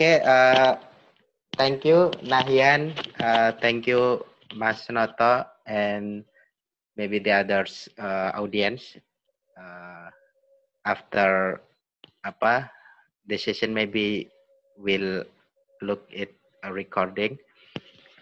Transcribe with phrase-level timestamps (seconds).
[0.00, 0.80] Okay, uh,
[1.60, 2.96] thank you, Nahian.
[3.20, 4.24] Uh, thank you,
[4.56, 6.24] Mas Noto, and
[6.96, 8.96] maybe the others uh, audience.
[9.60, 10.08] Uh,
[10.88, 11.60] after
[12.24, 12.72] apa
[13.28, 14.32] the session maybe
[14.80, 15.20] will
[15.84, 16.32] look at
[16.64, 17.36] a recording.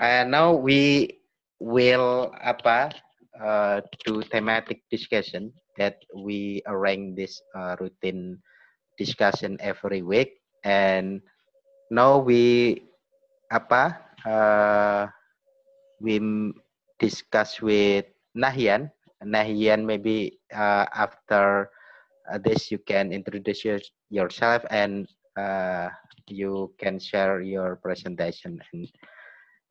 [0.02, 1.14] And now we
[1.62, 2.90] will apa
[3.38, 8.42] uh, do thematic discussion that we arrange this uh, routine
[8.98, 11.22] discussion every week and
[11.90, 12.82] now we
[13.50, 13.96] apa
[14.26, 15.08] uh,
[16.00, 16.20] we
[17.00, 18.04] discuss with
[18.36, 18.90] Nahian
[19.24, 21.70] Nahian maybe uh, after
[22.30, 25.88] uh, this you can introduce your, yourself and uh,
[26.28, 28.60] you can share your presentation.
[28.72, 28.88] And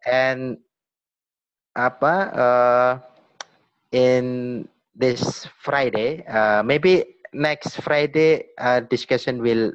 [0.08, 0.42] and
[1.78, 2.92] apa uh,
[3.92, 9.72] in this Friday uh, maybe next Friday uh, discussion will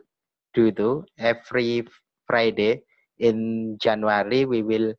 [0.52, 1.86] do do every
[2.32, 2.80] Friday
[3.20, 4.96] in January we will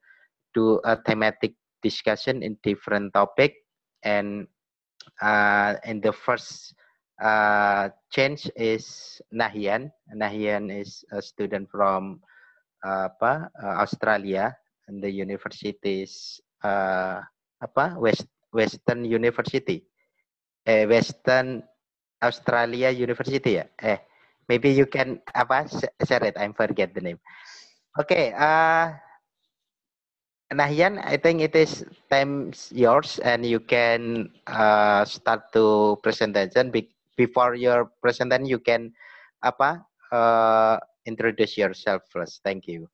[0.53, 3.57] do a thematic discussion in different topic
[4.05, 4.45] and
[5.17, 6.77] uh, in the first
[7.17, 9.89] uh, change is Nahian.
[10.13, 12.21] Nahian is a student from
[12.85, 14.53] uh, apa uh, Australia
[14.87, 17.17] and the university is uh,
[17.57, 19.81] apa West Western University,
[20.69, 21.65] eh, Western
[22.21, 23.65] Australia University ya.
[23.81, 23.97] Eh,
[24.49, 25.67] maybe you can apa
[26.07, 26.35] share it.
[26.37, 27.19] I forget the name.
[27.99, 28.33] Okay.
[28.33, 28.97] Uh,
[30.53, 31.81] Nahian, I think it is
[32.13, 36.69] time yours, and you can uh, start to presentation
[37.15, 38.91] before your presentation you can
[39.43, 42.87] apa uh, introduce yourself first thank you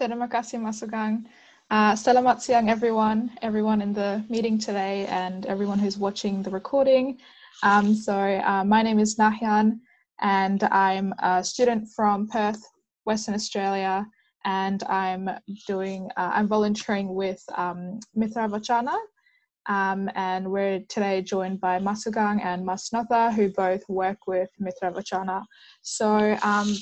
[0.00, 1.24] terima kasih Mas Sugeng
[1.70, 7.20] uh, selamat siang everyone everyone in the meeting today and everyone who's watching the recording
[7.62, 9.78] um, so uh, my name is Nahyan
[10.20, 12.62] and I'm a student from Perth
[13.04, 14.06] Western Australia.
[14.44, 15.28] And I'm
[15.66, 18.96] doing uh, I'm volunteering with um, Mitra Wacana
[19.68, 25.44] um, and we're today joined by Masugang and Masnatha, who both work with Mitra Wacana.
[25.82, 26.76] So um,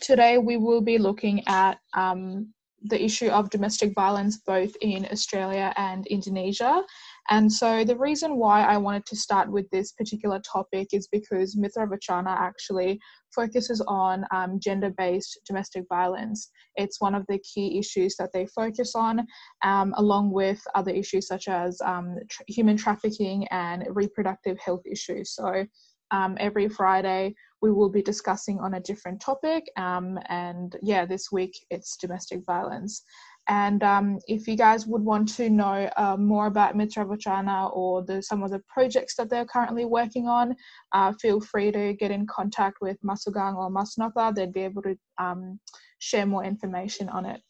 [0.00, 2.52] today we will be looking at um,
[2.82, 6.82] the issue of domestic violence both in Australia and Indonesia
[7.30, 11.56] and so the reason why I wanted to start with this particular topic is because
[11.56, 13.00] Mitra Wacana actually
[13.34, 16.50] focuses on um, gender based domestic violence.
[16.76, 19.26] It's one of the key issues that they focus on,
[19.62, 25.34] um, along with other issues such as um, human trafficking and reproductive health issues.
[25.34, 25.64] So
[26.10, 29.64] um, every Friday, we will be discussing on a different topic.
[29.76, 33.02] Um, and yeah, this week it's domestic violence.
[33.48, 38.02] And um, if you guys would want to know uh, more about Mitra Wacana or
[38.02, 40.56] the, some of the projects that they're currently working on,
[40.92, 44.34] uh, feel free to get in contact with Masugang or Masnatha.
[44.34, 45.60] They'd be able to um,
[45.98, 47.42] share more information on it.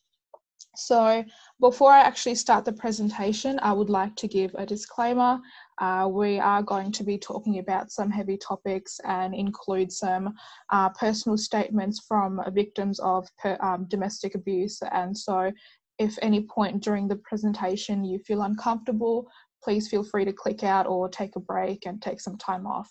[0.76, 1.24] So
[1.60, 5.38] before I actually start the presentation, I would like to give a disclaimer.
[5.80, 10.34] Uh, we are going to be talking about some heavy topics and include some
[10.70, 14.82] uh, personal statements from victims of per, um, domestic abuse.
[14.90, 15.52] And so
[15.98, 19.28] if any point during the presentation you feel uncomfortable,
[19.62, 22.90] please feel free to click out or take a break and take some time off.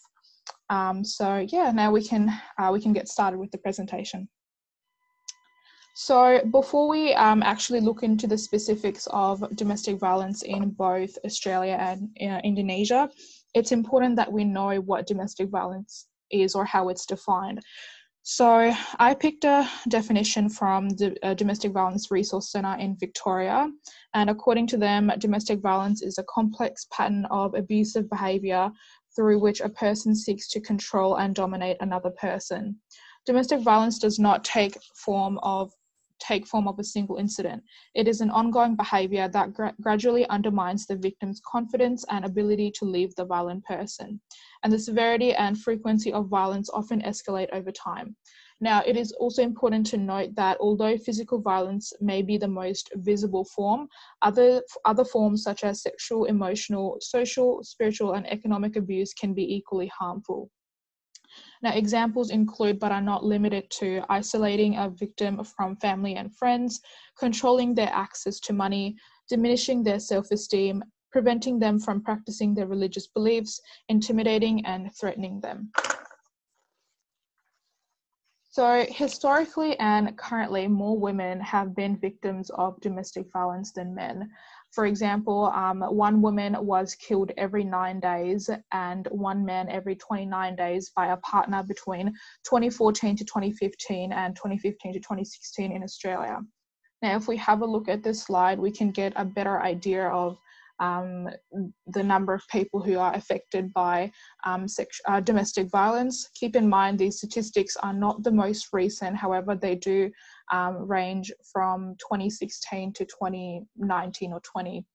[0.70, 4.28] Um, so yeah, now we can uh, we can get started with the presentation.
[5.96, 11.78] So before we um, actually look into the specifics of domestic violence in both Australia
[11.80, 13.10] and uh, Indonesia,
[13.54, 17.62] it's important that we know what domestic violence is or how it's defined.
[18.26, 23.70] So I picked a definition from the uh, Domestic Violence Resource Centre in Victoria,
[24.14, 28.72] and according to them, domestic violence is a complex pattern of abusive behaviour
[29.14, 32.80] through which a person seeks to control and dominate another person.
[33.26, 35.74] Domestic violence does not take form of
[36.24, 37.64] take form of a single incident.
[37.94, 42.86] It is an ongoing behavior that gra- gradually undermines the victim's confidence and ability to
[42.86, 44.22] leave the violent person.
[44.64, 48.16] And the severity and frequency of violence often escalate over time.
[48.62, 52.92] Now, it is also important to note that although physical violence may be the most
[52.96, 53.90] visible form,
[54.22, 59.88] other, other forms such as sexual, emotional, social, spiritual, and economic abuse can be equally
[59.88, 60.50] harmful.
[61.64, 66.82] Now, examples include, but are not limited to, isolating a victim from family and friends,
[67.18, 68.98] controlling their access to money,
[69.30, 75.72] diminishing their self esteem, preventing them from practicing their religious beliefs, intimidating and threatening them.
[78.54, 84.30] So, historically and currently, more women have been victims of domestic violence than men.
[84.70, 90.56] For example, um, one woman was killed every nine days and one man every 29
[90.56, 92.14] days by a partner between
[92.44, 96.38] 2014 to 2015 and 2015 to 2016 in Australia.
[97.02, 100.10] Now, if we have a look at this slide, we can get a better idea
[100.10, 100.38] of
[100.80, 101.30] um,
[101.88, 104.12] the number of people who are affected by
[104.46, 104.66] um,
[105.08, 106.30] uh, domestic violence.
[106.36, 110.12] Keep in mind these statistics are not the most recent, however, they do
[110.52, 114.86] um, range from 2016 to 2019 or 20.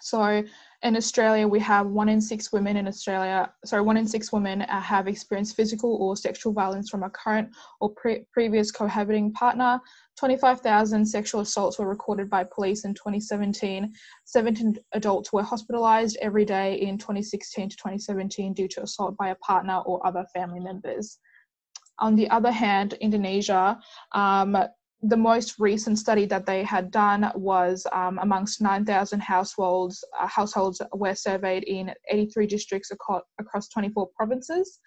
[0.00, 0.42] So
[0.82, 4.62] in Australia, we have one in six women in Australia, sorry, one in six women
[4.62, 7.48] uh, have experienced physical or sexual violence from a current
[7.80, 9.80] or pre- previous cohabiting partner.
[10.18, 13.92] 25,000 sexual assaults were recorded by police in 2017.
[14.24, 19.34] 17 adults were hospitalized every day in 2016 to 2017 due to assault by a
[19.36, 21.18] partner or other family members.
[22.00, 23.78] On the other hand, Indonesia,
[24.12, 24.56] um,
[25.02, 30.02] the most recent study that they had done was um, amongst 9,000 households.
[30.18, 34.80] Uh, households were surveyed in 83 districts across, across 24 provinces.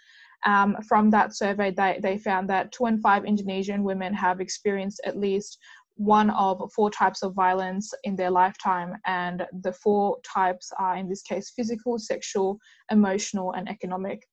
[0.45, 4.99] Um, from that survey, they, they found that two in five Indonesian women have experienced
[5.05, 5.57] at least
[5.95, 11.07] one of four types of violence in their lifetime, and the four types are, in
[11.07, 12.57] this case, physical, sexual,
[12.89, 14.27] emotional, and economic.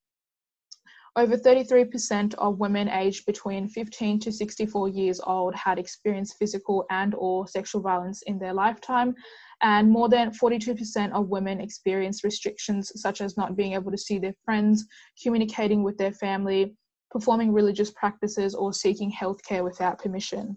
[1.17, 7.15] Over 33% of women aged between 15 to 64 years old had experienced physical and
[7.17, 9.15] or sexual violence in their lifetime,
[9.63, 14.19] and more than 42% of women experienced restrictions such as not being able to see
[14.19, 14.87] their friends,
[15.23, 16.75] communicating with their family,
[17.11, 20.57] performing religious practices, or seeking healthcare without permission.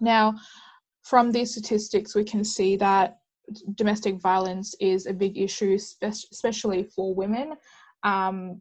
[0.00, 0.34] Now,
[1.02, 3.18] from these statistics, we can see that
[3.74, 7.54] domestic violence is a big issue, especially for women.
[8.02, 8.60] Um,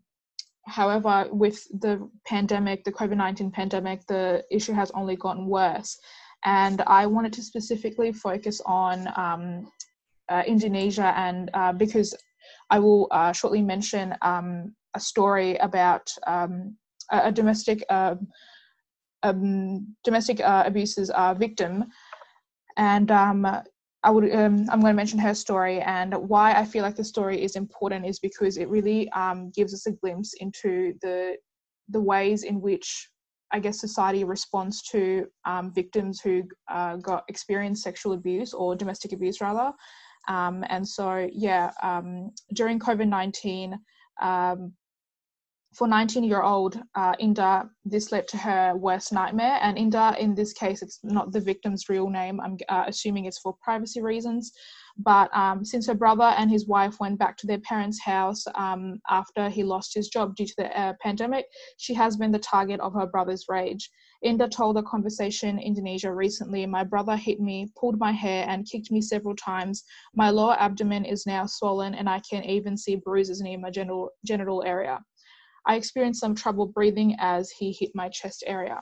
[0.68, 5.98] However, with the pandemic, the COVID 19 pandemic, the issue has only gotten worse.
[6.44, 9.72] And I wanted to specifically focus on um,
[10.30, 12.16] uh, Indonesia, and uh, because
[12.70, 16.76] I will uh, shortly mention um, a story about um,
[17.12, 18.28] a, a, domestic um,
[19.24, 21.86] um, domestic uh, abuses uh, victim,
[22.78, 23.48] and um,
[24.06, 27.04] I would um, I'm going to mention her story and why I feel like the
[27.04, 31.36] story is important is because it really um, gives us a glimpse into the
[31.90, 33.10] the ways in which
[33.52, 39.12] I guess society responds to um, victims who uh, got experienced sexual abuse or domestic
[39.12, 39.72] abuse rather.
[40.28, 43.80] Um, and so yeah, um, during COVID nineteen,
[44.22, 44.74] um,
[45.76, 49.60] for 19 year old uh, Inda, this led to her worst nightmare.
[49.62, 52.40] And Inda, in this case, it's not the victim's real name.
[52.40, 54.52] I'm uh, assuming it's for privacy reasons.
[54.98, 59.02] But um, since her brother and his wife went back to their parents' house um,
[59.10, 61.46] after he lost his job due to the uh, pandemic,
[61.78, 63.90] she has been the target of her brother's rage.
[64.24, 68.90] Inda told a conversation Indonesia recently My brother hit me, pulled my hair, and kicked
[68.90, 69.84] me several times.
[70.16, 74.12] My lower abdomen is now swollen, and I can even see bruises near my genital,
[74.26, 75.02] genital area.
[75.66, 78.82] I experienced some trouble breathing as he hit my chest area.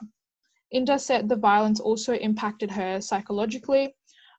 [0.74, 3.94] Inda said the violence also impacted her psychologically.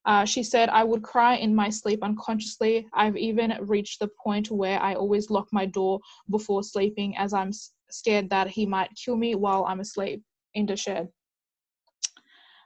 [0.06, 2.88] Uh, she said, I would cry in my sleep unconsciously.
[2.94, 6.00] I've even reached the point where I always lock my door
[6.30, 7.52] before sleeping as I'm
[7.90, 10.22] scared that he might kill me while I'm asleep.
[10.56, 11.08] Inda shared.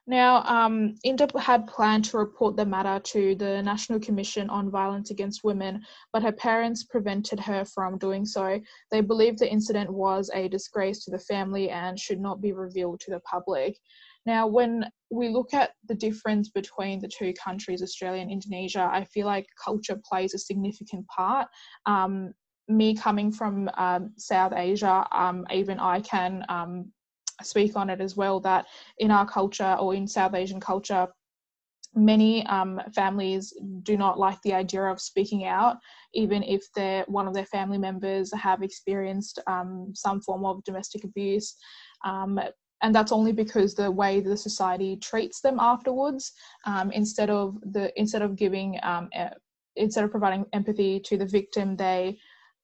[0.10, 5.12] Now, um, Inda had planned to report the matter to the National Commission on Violence
[5.12, 8.60] Against Women, but her parents prevented her from doing so.
[8.90, 13.02] They believed the incident was a disgrace to the family and should not be revealed
[13.02, 13.78] to the public.
[14.26, 19.04] Now, when we look at the difference between the two countries, Australia and Indonesia, I
[19.04, 21.48] feel like culture plays a significant part.
[21.86, 22.34] Um,
[22.68, 26.92] me coming from um, South Asia, um, even I can um,
[27.44, 28.66] speak on it as well that
[28.98, 31.08] in our culture or in South Asian culture,
[31.96, 33.54] many um, families
[33.84, 35.78] do not like the idea of speaking out,
[36.14, 41.04] even if they're one of their family members have experienced um, some form of domestic
[41.04, 41.56] abuse.
[42.06, 42.40] Um,
[42.82, 46.32] and that's only because the way the society treats them afterwards,
[46.66, 49.10] um, instead of the instead of giving um,
[49.76, 52.18] instead of providing empathy to the victim, they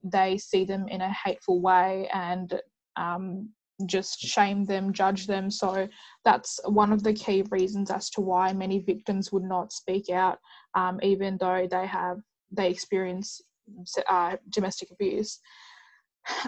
[0.03, 2.61] they see them in a hateful way and
[2.95, 3.49] um,
[3.85, 5.51] just shame them, judge them.
[5.51, 5.87] So
[6.23, 10.39] that's one of the key reasons as to why many victims would not speak out,
[10.75, 12.19] um, even though they have
[12.51, 13.41] they experience
[14.07, 15.39] uh, domestic abuse.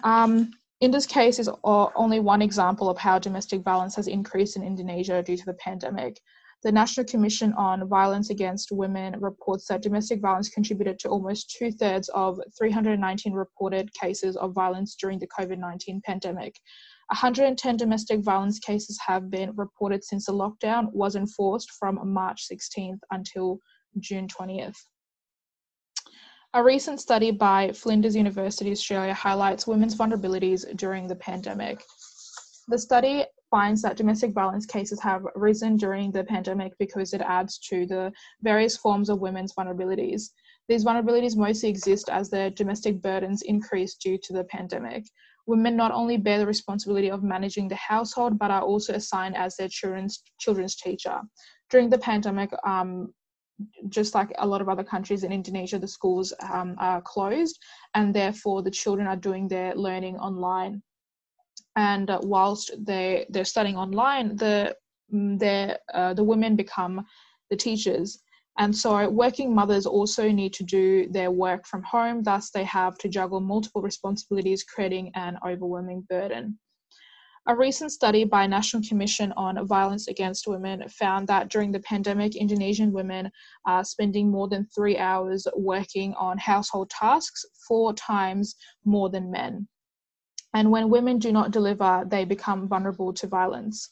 [0.03, 5.23] Um, Inda's case is only one example of how domestic violence has increased in Indonesia
[5.23, 6.19] due to the pandemic.
[6.63, 11.71] The National Commission on Violence Against Women reports that domestic violence contributed to almost two
[11.71, 16.55] thirds of 319 reported cases of violence during the COVID 19 pandemic.
[17.09, 22.99] 110 domestic violence cases have been reported since the lockdown was enforced from March 16th
[23.11, 23.59] until
[23.99, 24.75] June 20th.
[26.53, 31.83] A recent study by Flinders University Australia highlights women's vulnerabilities during the pandemic.
[32.67, 37.57] The study finds that domestic violence cases have risen during the pandemic because it adds
[37.69, 38.11] to the
[38.41, 40.31] various forms of women's vulnerabilities.
[40.67, 45.05] These vulnerabilities mostly exist as their domestic burdens increase due to the pandemic.
[45.47, 49.55] Women not only bear the responsibility of managing the household, but are also assigned as
[49.55, 51.21] their children's children's teacher.
[51.69, 53.13] During the pandemic, um,
[53.89, 57.57] just like a lot of other countries in Indonesia, the schools um, are closed,
[57.95, 60.81] and therefore the children are doing their learning online.
[61.75, 64.75] And uh, whilst they they're studying online, the
[65.13, 67.05] mm, uh, the women become
[67.49, 68.19] the teachers
[68.57, 72.97] and so, working mothers also need to do their work from home, thus, they have
[72.99, 76.57] to juggle multiple responsibilities, creating an overwhelming burden.
[77.49, 82.35] A recent study by National Commission on Violence Against Women found that during the pandemic,
[82.35, 83.31] Indonesian women
[83.65, 89.67] are spending more than three hours working on household tasks, four times more than men.
[90.53, 93.89] And when women do not deliver, they become vulnerable to violence.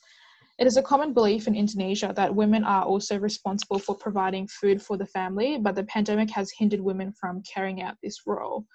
[0.57, 4.81] It is a common belief in Indonesia that women are also responsible for providing food
[4.81, 8.65] for the family, but the pandemic has hindered women from carrying out this role.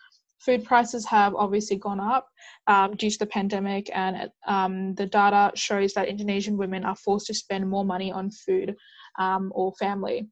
[0.41, 2.29] Food prices have obviously gone up
[2.67, 7.27] um, due to the pandemic, and um, the data shows that Indonesian women are forced
[7.29, 8.77] to spend more money on food
[9.19, 10.29] um, or family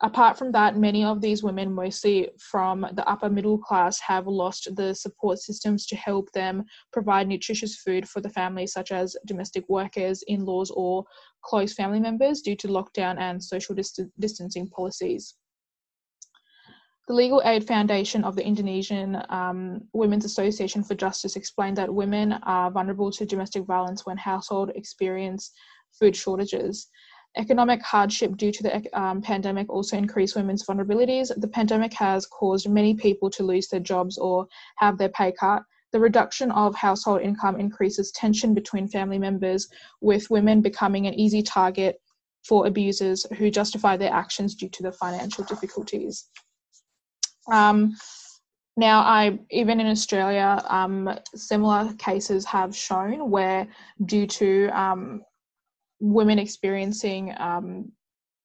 [0.00, 4.68] apart from that, many of these women, mostly from the upper middle class, have lost
[4.76, 9.64] the support systems to help them provide nutritious food for the family, such as domestic
[9.68, 11.04] workers, in laws, or
[11.42, 15.34] close family members due to lockdown and social dist- distancing policies.
[17.06, 22.32] The Legal Aid Foundation of the Indonesian um, Women's Association for Justice explained that women
[22.44, 25.50] are vulnerable to domestic violence when household experience
[25.92, 26.88] food shortages.
[27.36, 31.32] Economic hardship due to the um, pandemic also increased women's vulnerabilities.
[31.40, 35.62] The pandemic has caused many people to lose their jobs or have their pay cut.
[35.92, 39.68] The reduction of household income increases tension between family members,
[40.00, 42.00] with women becoming an easy target
[42.44, 46.28] for abusers who justify their actions due to the financial difficulties.
[47.50, 47.96] Um,
[48.76, 53.68] now, I even in Australia, um, similar cases have shown where,
[54.04, 55.22] due to um,
[56.04, 57.90] women experiencing um,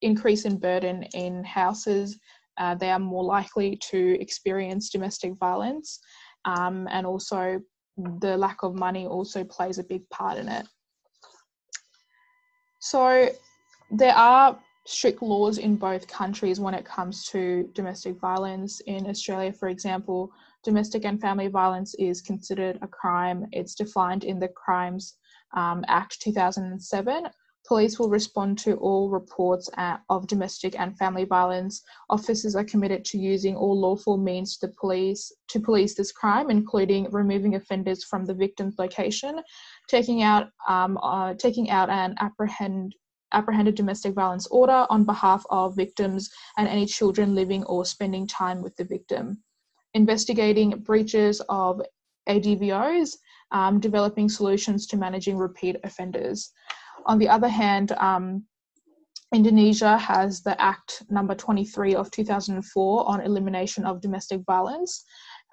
[0.00, 2.18] increase in burden in houses,
[2.58, 6.00] uh, they are more likely to experience domestic violence,
[6.46, 7.60] um, and also
[8.20, 10.66] the lack of money also plays a big part in it.
[12.80, 13.28] So
[13.90, 18.80] there are strict laws in both countries when it comes to domestic violence.
[18.86, 20.32] In Australia, for example,
[20.64, 23.46] domestic and family violence is considered a crime.
[23.52, 25.18] It's defined in the Crimes
[25.54, 27.26] um, Act 2007,
[27.70, 29.70] Police will respond to all reports
[30.08, 31.84] of domestic and family violence.
[32.08, 37.08] Officers are committed to using all lawful means to police to police this crime, including
[37.12, 39.40] removing offenders from the victim's location,
[39.86, 42.96] taking out um, uh, taking out and apprehend
[43.30, 48.62] apprehended domestic violence order on behalf of victims and any children living or spending time
[48.62, 49.40] with the victim,
[49.94, 51.80] investigating breaches of
[52.28, 53.16] ADVOs,
[53.52, 56.50] um, developing solutions to managing repeat offenders.
[57.10, 58.44] On the other hand, um,
[59.34, 65.04] Indonesia has the Act number 23 of 2004 on elimination of domestic violence.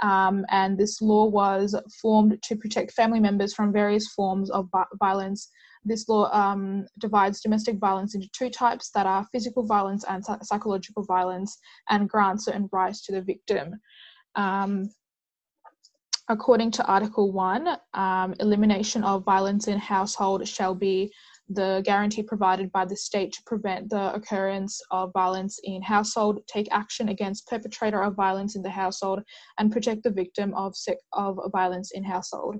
[0.03, 5.49] Um, and this law was formed to protect family members from various forms of violence.
[5.83, 11.05] This law um, divides domestic violence into two types that are physical violence and psychological
[11.05, 11.57] violence
[11.89, 13.73] and grants certain rights to the victim.
[14.35, 14.91] Um,
[16.29, 21.11] according to Article 1, um, elimination of violence in household shall be
[21.49, 26.67] the guarantee provided by the state to prevent the occurrence of violence in household, take
[26.71, 29.21] action against perpetrator of violence in the household,
[29.57, 30.75] and protect the victim of,
[31.13, 32.57] of violence in household.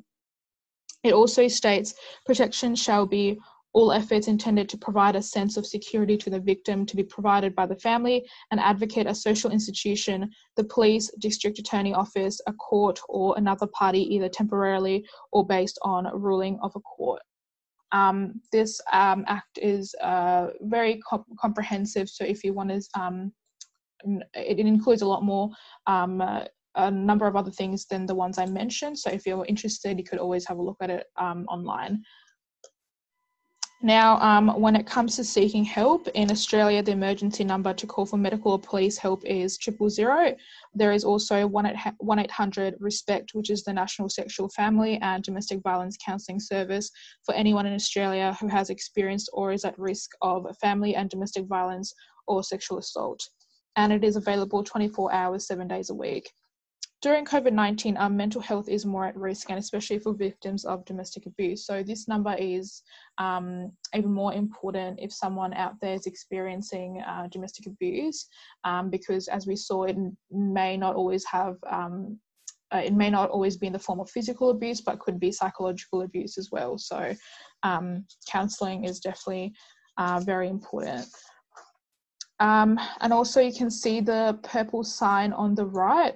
[1.04, 1.94] It also states
[2.26, 3.40] protection shall be
[3.74, 7.54] all efforts intended to provide a sense of security to the victim to be provided
[7.54, 13.00] by the family and advocate a social institution, the police, district attorney office, a court,
[13.08, 17.22] or another party, either temporarily or based on ruling of a court.
[17.92, 21.00] Um, this um, act is uh, very
[21.40, 23.32] comprehensive, so if you want to, um,
[24.34, 25.50] it, it, includes a lot more,
[25.88, 26.44] um, uh,
[26.76, 29.00] a number of other things than the ones I mentioned.
[29.00, 32.04] So if you're interested, you could always have a look at it um, online.
[33.84, 38.08] Now, um, when it comes to seeking help in Australia, the emergency number to call
[38.08, 40.36] for medical or police help is triple zero.
[40.74, 45.62] There is also one eight hundred Respect, which is the National Sexual Family and Domestic
[45.62, 46.90] Violence Counselling Service
[47.24, 51.46] for anyone in Australia who has experienced or is at risk of family and domestic
[51.46, 51.94] violence
[52.28, 53.30] or sexual assault.
[53.76, 56.34] and it is available 24 hours, seven days a week.
[57.04, 60.84] During COVID 19, um, mental health is more at risk, and especially for victims of
[60.86, 61.66] domestic abuse.
[61.66, 62.82] So, this number is
[63.20, 68.28] um, even more important if someone out there is experiencing uh, domestic abuse,
[68.64, 69.96] um, because as we saw, it
[70.32, 72.20] may not always have um,
[72.74, 75.32] uh, it may not always be in the form of physical abuse, but could be
[75.32, 76.80] psychological abuse as well.
[76.80, 77.14] So,
[77.62, 79.54] um, counseling is definitely
[79.98, 81.08] uh, very important.
[82.40, 86.16] Um, and also, you can see the purple sign on the right.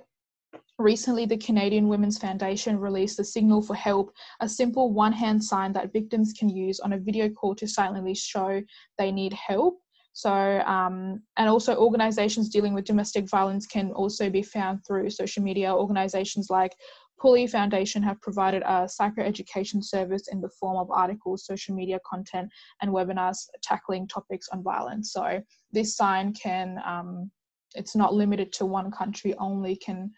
[0.81, 5.73] Recently, the Canadian Women's Foundation released the Signal for Help, a simple one hand sign
[5.73, 8.63] that victims can use on a video call to silently show
[8.97, 9.79] they need help.
[10.13, 15.43] So, um, and also organizations dealing with domestic violence can also be found through social
[15.43, 15.71] media.
[15.71, 16.75] Organizations like
[17.21, 22.50] Pulih Foundation have provided a psychoeducation service in the form of articles, social media content,
[22.81, 25.13] and webinars tackling topics on violence.
[25.13, 27.29] So, this sign can, um,
[27.75, 30.11] it's not limited to one country only, can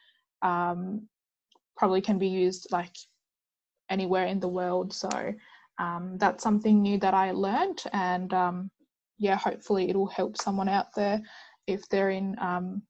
[0.44, 1.08] um,
[1.76, 2.96] probably can be used like
[3.90, 4.94] anywhere in the world.
[4.94, 5.10] So,
[5.80, 8.72] um, that's something new that I learned and um,
[9.18, 11.22] yeah, hopefully it'll help someone out there
[11.68, 12.84] if they're in um,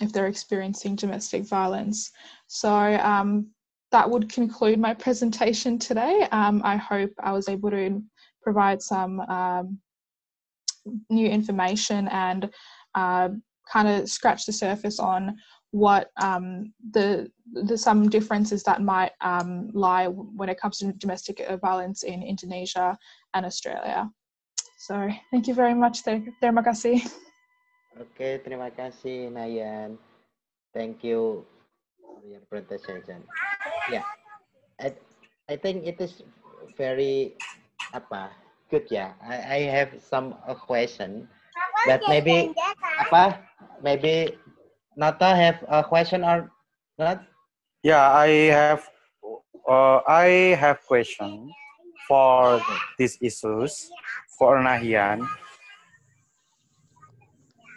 [0.00, 2.12] if they're experiencing domestic violence.
[2.46, 3.48] So um,
[3.90, 6.28] that would conclude my presentation today.
[6.30, 8.02] Um, I hope I was able to
[8.42, 9.20] provide some
[11.10, 12.50] new information and
[12.94, 13.30] uh,
[13.70, 15.36] kind of scratch the surface on
[15.70, 21.44] what um, the the some differences that might um, lie when it comes to domestic
[21.60, 22.96] violence in Indonesia
[23.34, 24.08] and Australia.
[24.78, 26.02] So thank you very much.
[26.04, 27.04] Terima kasih.
[27.98, 29.98] Okay, terima kasih Nayan.
[30.72, 31.44] Thank you
[31.98, 33.26] for your presentation.
[33.90, 34.06] Yeah,
[34.78, 34.94] I,
[35.50, 36.22] I think it is
[36.78, 37.34] very
[37.92, 38.30] apa
[38.70, 39.16] good ya.
[39.18, 41.26] I, I have some a question,
[41.88, 42.54] but maybe
[43.02, 43.42] apa
[43.82, 44.36] maybe
[44.98, 46.50] Nata have a question or
[46.98, 47.22] not?
[47.86, 48.82] Yeah, I have.
[49.62, 51.54] Uh, I have question
[52.10, 52.58] for
[52.98, 53.94] these issues
[54.34, 55.22] for Nahian.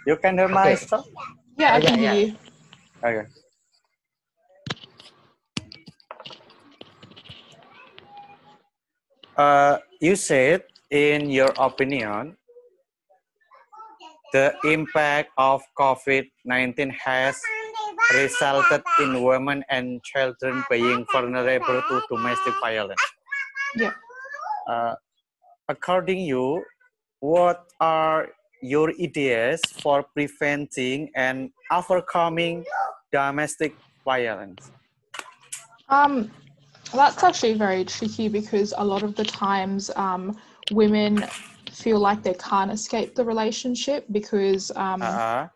[0.08, 0.82] You can hear my okay.
[0.82, 1.06] stuff?
[1.62, 2.34] Yeah, I can hear you.
[3.06, 3.28] Okay.
[9.38, 12.34] Uh, you said, in your opinion,
[14.34, 17.40] the impact of COVID-19 has
[18.14, 23.02] resulted in women and children being vulnerable to domestic violence.
[23.76, 23.92] Yeah.
[24.68, 24.96] Uh,
[25.68, 26.64] according you,
[27.20, 28.30] what are
[28.62, 32.64] your ideas for preventing and overcoming
[33.12, 34.72] domestic violence?
[35.90, 36.32] Um,
[36.94, 40.38] that's actually very tricky because a lot of the times um,
[40.72, 41.26] women
[41.72, 45.48] feel like they can't escape the relationship because um, uh-huh.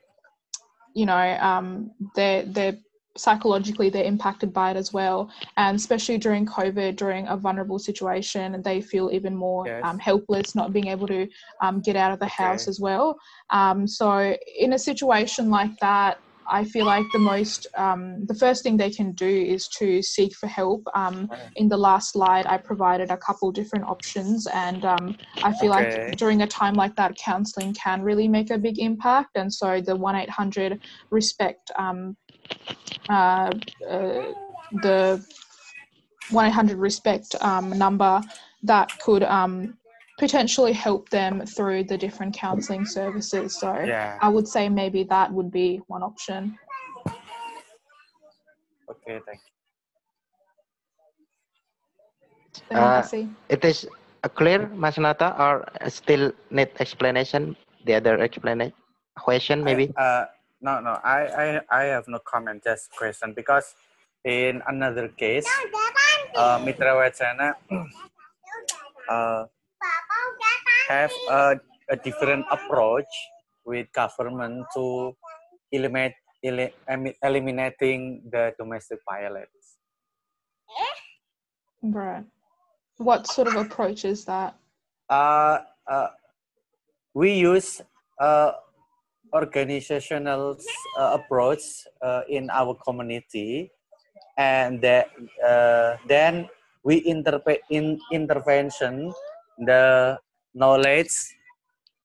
[0.93, 2.77] you know um, they're they're
[3.17, 8.61] psychologically they're impacted by it as well and especially during covid during a vulnerable situation
[8.61, 9.81] they feel even more yes.
[9.85, 11.25] um, helpless not being able to
[11.61, 12.43] um, get out of the okay.
[12.43, 13.17] house as well
[13.51, 18.63] um, so in a situation like that I feel like the most, um, the first
[18.63, 20.83] thing they can do is to seek for help.
[20.93, 25.73] Um, in the last slide, I provided a couple different options, and um, I feel
[25.73, 26.07] okay.
[26.07, 29.31] like during a time like that, counselling can really make a big impact.
[29.35, 30.79] And so the one eight hundred
[31.09, 32.15] respect um,
[33.09, 33.51] uh,
[33.89, 34.33] uh,
[34.81, 35.23] the
[36.31, 38.21] 100 respect um, number
[38.63, 39.77] that could um,
[40.17, 43.59] potentially help them through the different counselling services.
[43.59, 44.17] So yeah.
[44.21, 46.57] I would say maybe that would be one option.
[48.89, 49.39] Okay, thank
[52.71, 52.77] you.
[52.77, 53.03] Uh,
[53.49, 53.87] it is
[54.35, 57.55] clear, Masnata, or still need explanation?
[57.85, 58.73] The other explanation
[59.17, 59.91] question, maybe.
[59.95, 60.25] Uh,
[60.61, 63.75] no, no, I, I, I have no comment, just question because
[64.23, 65.47] in another case,
[66.35, 67.53] uh, Mitra Wacana
[69.09, 69.45] uh,
[70.87, 71.55] have a,
[71.89, 73.09] a different approach
[73.65, 75.15] with government to
[75.71, 76.13] eliminate,
[77.23, 79.77] eliminating the domestic violence.
[81.81, 82.23] Right.
[82.97, 84.55] What sort of approach is that?
[85.09, 86.09] Uh, uh,
[87.13, 87.81] we use
[88.19, 88.53] uh,
[89.33, 90.57] organizational
[90.97, 91.61] uh, approach
[92.01, 93.71] uh, in our community
[94.37, 95.07] and that,
[95.45, 96.47] uh, then
[96.83, 99.11] we interpret in intervention
[99.59, 100.17] the
[100.55, 101.13] knowledge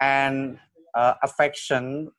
[0.00, 0.58] and
[0.94, 2.10] uh, affection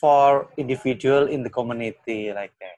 [0.00, 2.76] for individual in the community like that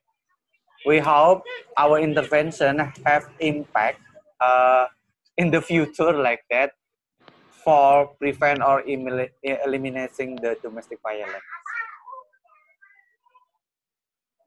[0.86, 1.42] we hope
[1.78, 4.00] our intervention have impact
[4.40, 4.86] uh,
[5.36, 6.72] in the future like that
[7.64, 11.42] for prevent or eliminating the domestic violence.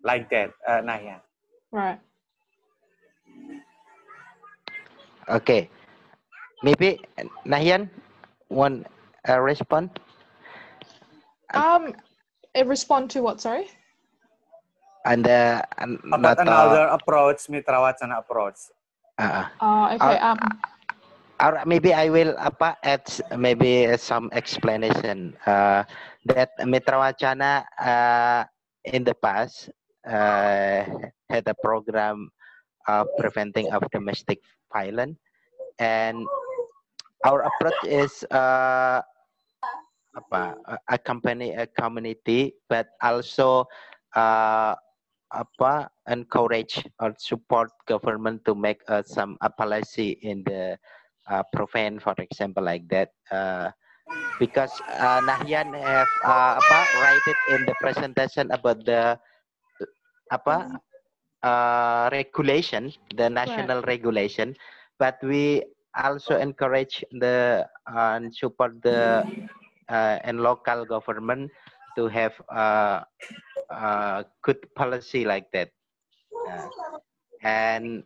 [0.04, 1.20] like that, uh, Nahyan.
[1.72, 2.00] Right.
[5.28, 5.70] Okay.
[6.64, 7.02] Maybe
[7.46, 7.90] Nahyan
[8.50, 8.88] want
[9.28, 10.00] uh, respond?
[11.54, 11.94] Um,
[12.66, 13.42] respond to what?
[13.42, 13.68] Sorry.
[15.06, 15.64] And uh,
[16.12, 18.60] About another approach, Mitra Wacana approach.
[19.18, 20.18] Uh, Uh, okay.
[20.20, 20.38] Um,
[21.40, 23.06] or maybe I will apa add
[23.38, 25.86] maybe some explanation uh,
[26.26, 28.44] that Mitra Wacana uh,
[28.84, 29.70] in the past
[30.06, 30.84] uh,
[31.30, 32.30] had a program
[32.88, 34.42] of preventing of domestic
[34.74, 35.18] violence
[35.80, 36.26] and
[37.26, 39.02] our approach is uh,
[40.18, 40.58] apa
[40.90, 43.66] a company a community but also
[44.18, 44.74] uh,
[45.32, 50.78] apa encourage or support government to make uh, some a policy in the
[51.30, 53.70] uh, prevent for example like that uh,
[54.40, 59.20] because uh, Nahyan have uh, apa write it in the presentation about the
[60.32, 60.68] apa
[61.44, 64.56] uh, regulation the national regulation
[65.00, 65.64] but we
[65.96, 69.24] also encourage the uh, and support the
[69.90, 71.52] uh, and local government
[71.96, 73.02] to have uh,
[73.70, 75.70] uh, good policy like that.
[76.50, 76.68] Uh,
[77.44, 78.04] and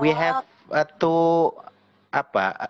[0.00, 1.52] we have uh, to
[2.12, 2.68] apa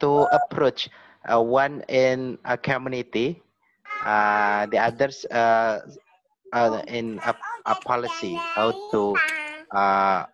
[0.00, 0.88] to approach
[1.28, 3.40] one in a community
[4.70, 5.24] the others
[6.88, 7.34] in a,
[7.66, 9.14] a policy how to
[9.74, 10.24] uh,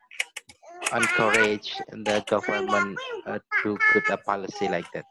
[0.95, 5.05] encourage the government uh, to put a policy like that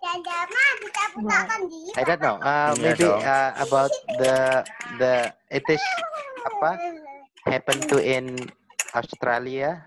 [1.98, 4.66] I don't know uh, maybe uh, about the
[4.98, 5.82] the it is
[6.46, 6.78] apa
[7.46, 8.38] happen to in
[8.94, 9.82] Australia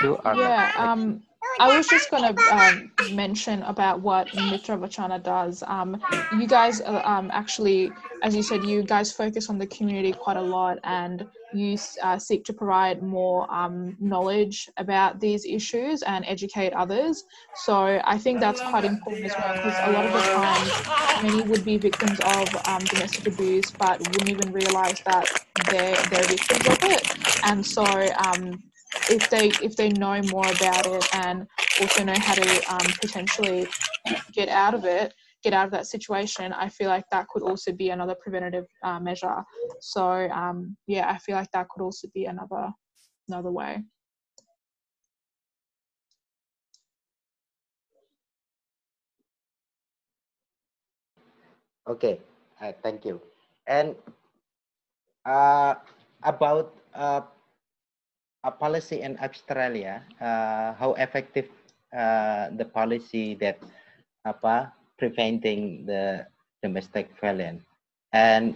[0.00, 0.38] too or not?
[0.38, 0.72] yeah.
[0.76, 1.25] Um,
[1.58, 5.62] I was just gonna um, mention about what Mitra Wacana does.
[5.66, 6.00] Um,
[6.38, 7.90] you guys uh, um, actually,
[8.22, 12.18] as you said, you guys focus on the community quite a lot, and you uh,
[12.18, 17.24] seek to provide more um, knowledge about these issues and educate others.
[17.64, 21.42] So I think that's quite important as well, because a lot of the time many
[21.48, 25.26] would be victims of um, domestic abuse, but wouldn't even realise that
[25.70, 27.44] they're they're victims of it.
[27.44, 28.62] And so um,
[29.10, 31.46] if they if they know more about it and
[31.80, 33.66] also know how to um, potentially
[34.32, 37.72] get out of it get out of that situation i feel like that could also
[37.72, 39.44] be another preventative uh, measure.
[39.80, 42.72] So um, yeah i feel like that could also be another
[43.28, 43.82] another way.
[51.86, 52.18] Okay,
[52.60, 53.20] uh, thank you.
[53.66, 53.94] And
[55.24, 55.74] uh,
[56.22, 57.20] about uh,
[58.46, 61.50] a policy in Australia, uh, how effective
[61.90, 63.58] uh, the policy that
[64.22, 66.22] apa preventing the
[66.62, 67.66] domestic violence.
[68.14, 68.54] And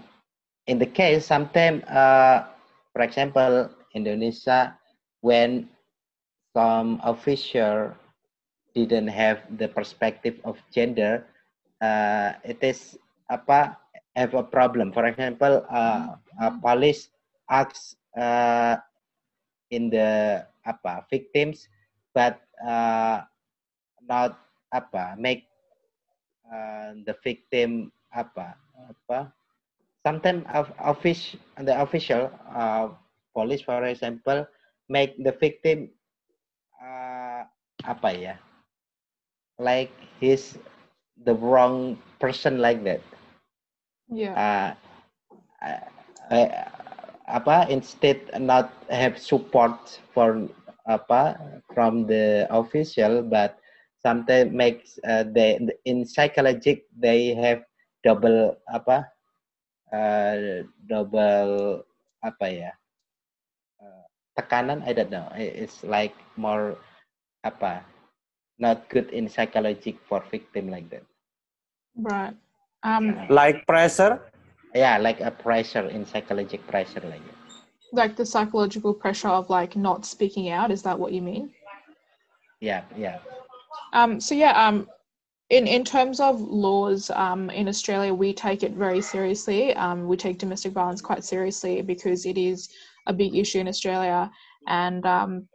[0.71, 2.47] in the case, sometimes, uh,
[2.95, 4.79] for example, Indonesia,
[5.21, 5.67] when
[6.55, 7.91] some official
[8.75, 11.27] didn't have the perspective of gender,
[11.83, 12.95] uh, it is
[13.27, 13.75] apa
[14.15, 14.95] have a problem.
[14.95, 17.11] For example, uh, a police
[17.51, 18.79] asks uh,
[19.71, 21.69] in the apa victims,
[22.15, 23.23] but uh,
[24.05, 24.37] not
[24.73, 25.47] apa make
[26.47, 28.57] uh, the victim apa
[28.91, 29.33] apa.
[30.05, 32.91] Sometimes of office the official uh,
[33.35, 34.47] police, for example,
[34.89, 35.91] make the victim
[36.81, 37.45] uh,
[37.85, 38.35] apa ya
[39.59, 40.59] like he's
[41.25, 43.01] the wrong person like that
[44.09, 44.41] yeah
[46.31, 46.80] uh,
[47.31, 49.75] apa instead not have support
[50.13, 50.49] for
[50.89, 51.39] apa
[51.71, 53.59] from the official but
[54.03, 57.63] sometimes makes uh, they in psychologic they have
[58.03, 59.07] double apa
[59.93, 61.85] uh, double
[62.25, 62.73] apa ya
[63.81, 64.05] uh,
[64.37, 65.29] tekanan I don't know.
[65.37, 66.77] It's like more
[67.45, 67.85] apa
[68.61, 71.05] not good in psychologic for victim like that.
[71.97, 72.37] Right.
[72.85, 74.30] Um Like pressure,
[74.75, 77.37] yeah like a pressure in psychologic pressure like that
[77.93, 81.51] like the psychological pressure of like not speaking out is that what you mean
[82.61, 83.19] yeah yeah
[83.93, 84.87] Um, so yeah, um,
[85.51, 89.75] in in terms of laws um, in Australia, we take it very seriously.
[89.75, 92.69] Um, we take domestic violence quite seriously because it is
[93.07, 94.31] a big issue in Australia,
[94.69, 95.49] and um,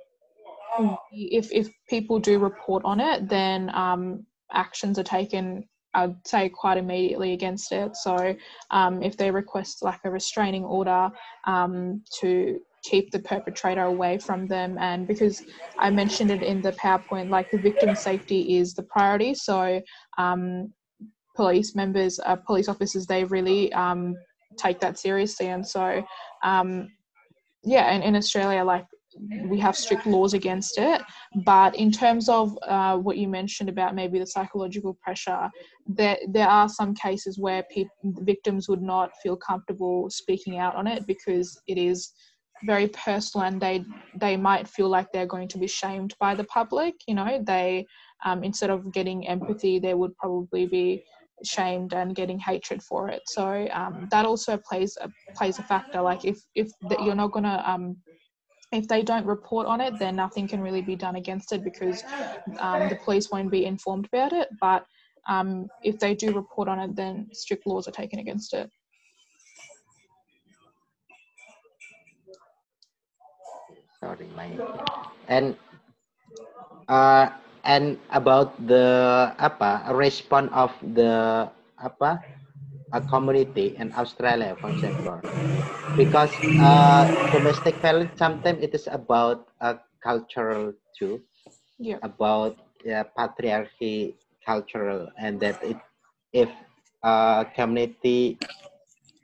[1.12, 5.68] if if people do report on it, then um, actions are taken.
[5.96, 7.96] I'd say quite immediately against it.
[7.96, 8.36] So
[8.72, 11.10] um, if they request like a restraining order
[11.48, 15.42] um, to keep the perpetrator away from them, and because
[15.80, 19.34] I mentioned it in the PowerPoint, like the victim safety is the priority.
[19.34, 19.82] So,
[20.18, 20.72] um,
[21.36, 24.16] police members, uh, police officers, they really um,
[24.58, 25.48] take that seriously.
[25.48, 26.04] And so,
[26.44, 26.90] um,
[27.64, 28.86] yeah, and in Australia, like
[29.44, 31.02] we have strict laws against it.
[31.44, 35.50] But in terms of uh, what you mentioned about maybe the psychological pressure,
[35.88, 40.88] there there are some cases where people victims would not feel comfortable speaking out on
[40.88, 42.12] it because it is
[42.66, 43.84] very personal and they
[44.20, 46.96] they might feel like they're going to be shamed by the public.
[47.08, 47.86] You know they
[48.26, 51.04] um, instead of getting empathy they would probably be
[51.44, 53.22] shamed and getting hatred for it.
[53.28, 56.02] So um, that also plays a plays a factor.
[56.02, 57.98] Like if if the, you're not gonna um,
[58.76, 62.04] if they don't report on it then nothing can really be done against it because
[62.60, 64.50] um, the police won't be informed about it.
[64.60, 64.86] But
[65.28, 68.70] um, if they do report on it then strict laws are taken against it.
[74.00, 74.52] Sorry my
[75.28, 75.56] and
[76.88, 77.30] uh
[77.64, 81.50] and about the apa response of the
[81.82, 82.22] apa
[82.94, 85.20] a community in Australia, for example,
[85.98, 91.22] because uh, domestic violence sometimes it is about a cultural too,
[91.80, 91.98] yeah.
[92.04, 94.14] about yeah, patriarchy
[94.46, 95.78] cultural, and that it
[96.34, 96.50] if
[97.04, 98.38] a community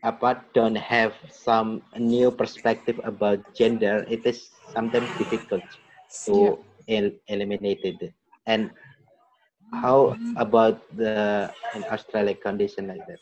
[0.02, 5.62] apa don't have some new perspective about gender, it is sometimes difficult
[6.26, 6.98] to yeah.
[6.98, 8.14] el eliminate it.
[8.50, 8.74] And
[9.72, 13.22] how about the in Australia condition like that?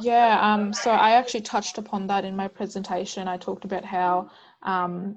[0.00, 3.28] Yeah, um, so I actually touched upon that in my presentation.
[3.28, 4.30] I talked about how
[4.62, 5.16] um,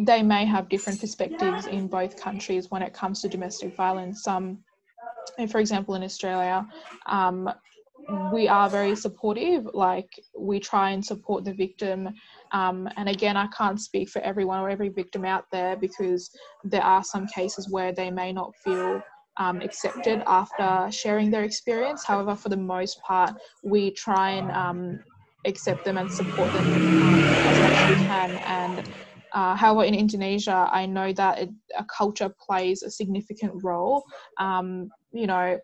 [0.00, 4.26] they may have different perspectives in both countries when it comes to domestic violence.
[4.26, 4.58] Um,
[5.48, 6.66] for example, in Australia,
[7.06, 7.50] um,
[8.32, 9.66] we are very supportive.
[9.72, 12.08] Like we try and support the victim.
[12.52, 16.30] Um, and again, I can't speak for everyone or every victim out there because
[16.64, 19.02] there are some cases where they may not feel
[19.36, 22.04] um, accepted after sharing their experience.
[22.04, 24.98] However, for the most part, we try and um,
[25.46, 28.38] accept them and support them um, as much as we can.
[28.46, 28.88] And
[29.32, 34.04] uh, however, in Indonesia, I know that it, a culture plays a significant role.
[34.38, 35.58] Um, you know,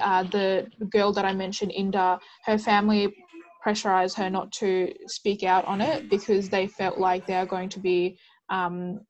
[0.00, 3.14] uh, the girl that I mentioned, Inda, her family
[3.62, 7.68] pressurized her not to speak out on it because they felt like they are going
[7.68, 8.18] to be
[8.50, 9.00] um,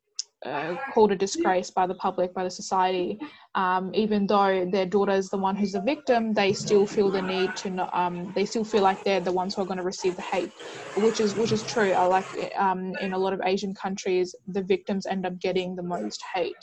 [0.45, 3.19] uh, called a disgrace by the public, by the society.
[3.55, 7.23] Um, even though their daughter is the one who's the victim, they still feel the
[7.23, 7.71] need to.
[7.71, 10.23] Not, um, they still feel like they're the ones who are going to receive the
[10.23, 10.51] hate,
[10.97, 11.93] which is which is true.
[11.93, 12.27] I like
[12.57, 16.57] um, in a lot of Asian countries, the victims end up getting the most hate.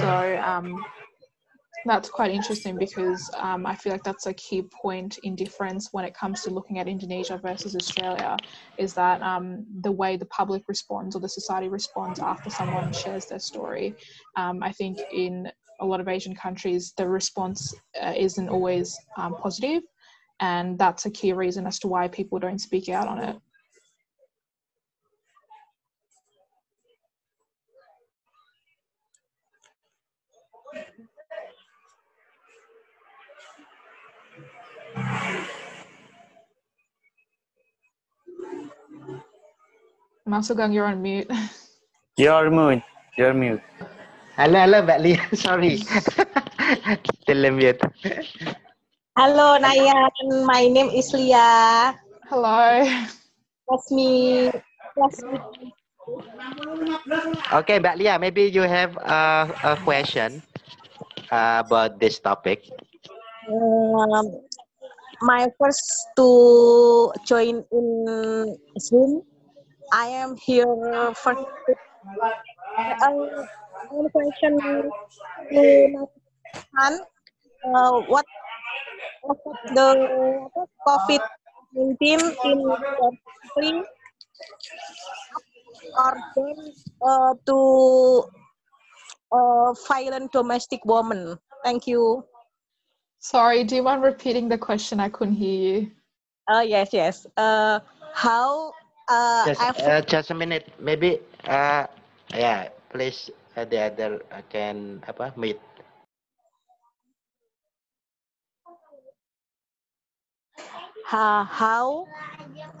[0.00, 0.82] So um,
[1.84, 6.04] that's quite interesting because um, I feel like that's a key point in difference when
[6.04, 8.36] it comes to looking at Indonesia versus Australia
[8.78, 13.26] is that um, the way the public responds or the society responds after someone shares
[13.26, 13.94] their story.
[14.36, 19.34] Um, I think in a lot of Asian countries, the response uh, isn't always um,
[19.34, 19.82] positive,
[20.40, 23.36] and that's a key reason as to why people don't speak out on it.
[40.28, 41.26] Masugang, you're on mute.
[42.16, 42.82] You're mute.
[43.18, 43.62] You're mute.
[44.38, 45.20] Halo, halo Mbak Lia.
[45.36, 45.82] Sorry.
[47.26, 47.82] Still mute.
[49.18, 50.46] Hello, Nayan.
[50.46, 51.92] My name is Lia.
[52.30, 52.86] Hello.
[53.68, 54.48] That's me.
[54.96, 55.36] That's me.
[57.52, 60.40] Okay, Mbak Lia, maybe you have a, a question
[61.34, 62.70] uh, about this topic.
[63.50, 64.38] Um,
[65.20, 65.84] my first
[66.16, 67.86] to join in
[68.78, 69.26] Zoom
[69.92, 70.64] I am here
[71.14, 71.36] for
[73.04, 74.90] um, question to
[77.64, 78.24] uh, what
[79.74, 80.48] the
[80.88, 81.20] COVID
[81.74, 83.84] 19 in your country
[85.98, 86.72] or then
[87.04, 88.24] uh, to
[89.30, 91.38] uh, violent domestic woman.
[91.64, 92.24] Thank you.
[93.18, 95.00] Sorry, do you mind repeating the question?
[95.00, 95.90] I couldn't hear you.
[96.48, 97.26] Uh, yes, yes.
[97.36, 97.80] Uh,
[98.14, 98.72] how
[99.08, 100.68] uh, just, uh, just a minute.
[100.78, 101.86] Maybe, uh,
[102.34, 105.58] yeah, please uh, the other uh, can apa meet.
[111.12, 112.06] Uh, how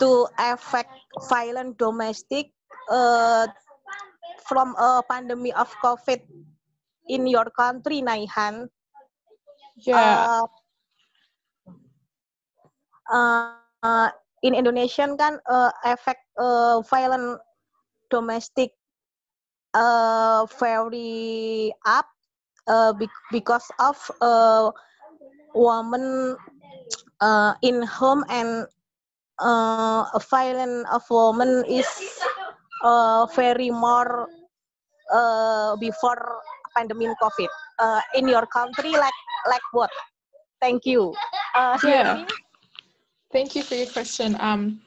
[0.00, 0.88] to affect
[1.28, 2.50] violent domestic
[2.88, 3.46] uh,
[4.48, 6.20] from a pandemic of COVID
[7.08, 8.68] in your country, Naihan?
[9.76, 10.26] Yeah.
[10.26, 10.46] Uh,
[13.12, 14.10] uh,
[14.42, 17.38] in Indonesia kan uh, efek uh, violent
[18.10, 18.74] domestic
[19.74, 22.06] uh, very up
[22.68, 22.92] uh,
[23.30, 24.70] because of uh,
[25.54, 26.36] woman
[27.20, 28.66] uh, in home and
[29.40, 31.88] uh, a violent of woman is
[32.82, 34.28] uh, very more
[35.12, 36.20] uh, before
[36.76, 39.90] pandemic COVID uh, in your country like like what?
[40.60, 41.14] Thank you.
[41.54, 42.24] Uh, Yeah.
[43.32, 44.36] Thank you for your question.
[44.40, 44.82] Um,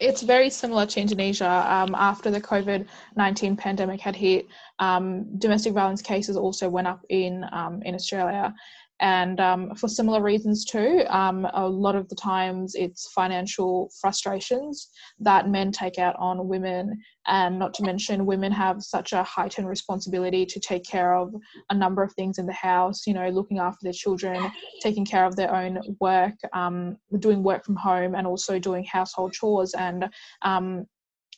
[0.00, 1.64] it's very similar to Indonesia.
[1.68, 4.48] Um, after the COVID 19 pandemic had hit,
[4.80, 8.52] um, domestic violence cases also went up in, um, in Australia.
[9.00, 14.90] And um, for similar reasons too, um, a lot of the times it's financial frustrations
[15.18, 17.00] that men take out on women.
[17.26, 21.34] And not to mention, women have such a heightened responsibility to take care of
[21.70, 24.50] a number of things in the house, you know, looking after their children,
[24.82, 29.32] taking care of their own work, um, doing work from home, and also doing household
[29.32, 29.72] chores.
[29.74, 30.10] And
[30.42, 30.86] um,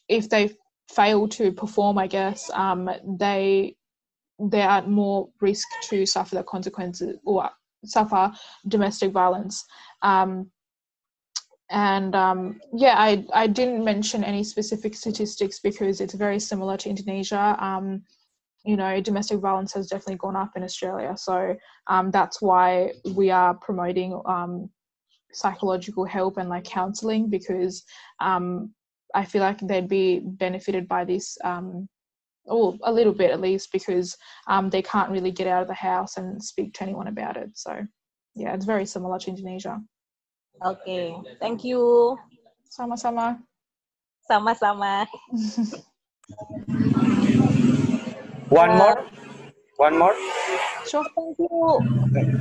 [0.09, 0.51] if they
[0.91, 3.77] fail to perform, I guess um, they
[4.51, 7.49] they are at more risk to suffer the consequences or
[7.85, 8.33] suffer
[8.69, 9.65] domestic violence.
[10.03, 10.51] Um,
[11.71, 16.91] and um, yeah, I, I didn't mention any specific statistics because it's very similar to
[16.91, 17.57] Indonesia.
[17.59, 18.03] Um,
[18.65, 21.17] you know, domestic violence has definitely gone up in Australia.
[21.17, 24.71] So um, that's why we are promoting um,
[25.33, 27.85] psychological help and like counseling because
[28.21, 28.73] um,
[29.15, 31.39] I feel like they'd be benefited by this,
[32.47, 34.17] or a little bit at least, because
[34.49, 37.51] um, they can't really get out of the house and speak to anyone about it.
[37.55, 37.87] So
[38.35, 39.81] yeah, it's very similar to Indonesia.
[40.65, 42.17] Okay, thank you.
[42.71, 43.39] Sama-sama.
[44.27, 45.07] Sama-sama.
[48.53, 49.05] One more.
[49.77, 50.15] One more.
[50.87, 51.05] Sure.
[51.17, 51.81] Thank you.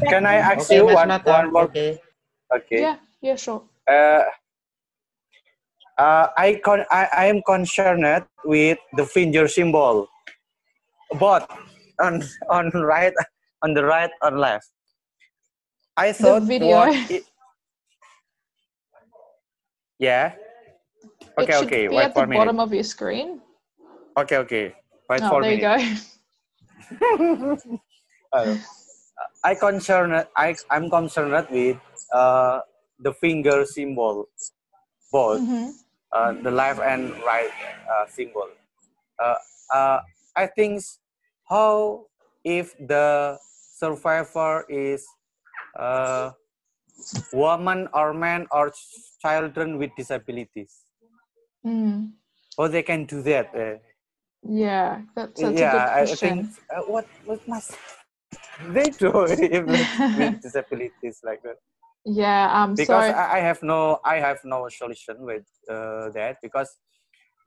[0.10, 1.32] Can I ask Okay, you one Nata.
[1.32, 1.64] one more?
[1.72, 2.00] Okay.
[2.54, 2.82] Okay.
[2.84, 3.64] Yeah, yeah, sure.
[3.88, 4.24] Uh,
[6.02, 10.10] uh, I con I, I am concerned with the finger symbol,
[11.22, 11.46] both
[12.02, 13.14] on on right
[13.62, 14.66] on the right or left.
[15.98, 16.90] I thought video.
[16.90, 17.26] what it-
[20.00, 20.34] yeah.
[21.38, 21.84] Okay, it okay.
[21.90, 23.42] be Wait at for the bottom of your screen.
[24.18, 24.66] Okay, okay.
[25.10, 25.78] Wait Oh, for there you go.
[28.32, 28.56] Uh,
[29.44, 30.16] I concerned.
[30.40, 31.76] I I'm concerned with
[32.16, 32.64] uh
[33.04, 34.32] the finger symbol,
[35.12, 35.44] both.
[35.44, 35.76] hmm
[36.14, 37.52] uh, the left and right
[37.92, 38.50] uh, symbol.
[39.20, 39.36] Uh,
[39.74, 40.00] uh,
[40.36, 40.82] I think
[41.50, 42.06] how
[42.44, 43.38] if the
[43.78, 45.06] survivor is
[45.78, 46.32] uh,
[47.34, 48.72] woman or man or
[49.22, 50.86] children with disabilities,
[51.66, 52.14] Mm.
[52.58, 53.54] how they can do that?
[53.54, 53.78] Uh,
[54.44, 57.78] Yeah, that's, that's yeah, a good I I think uh, what what must
[58.76, 59.66] they do if
[60.16, 61.58] with disabilities like that?
[62.06, 66.38] Yeah, um, because so I, I have no I have no solution with uh, that
[66.42, 66.70] because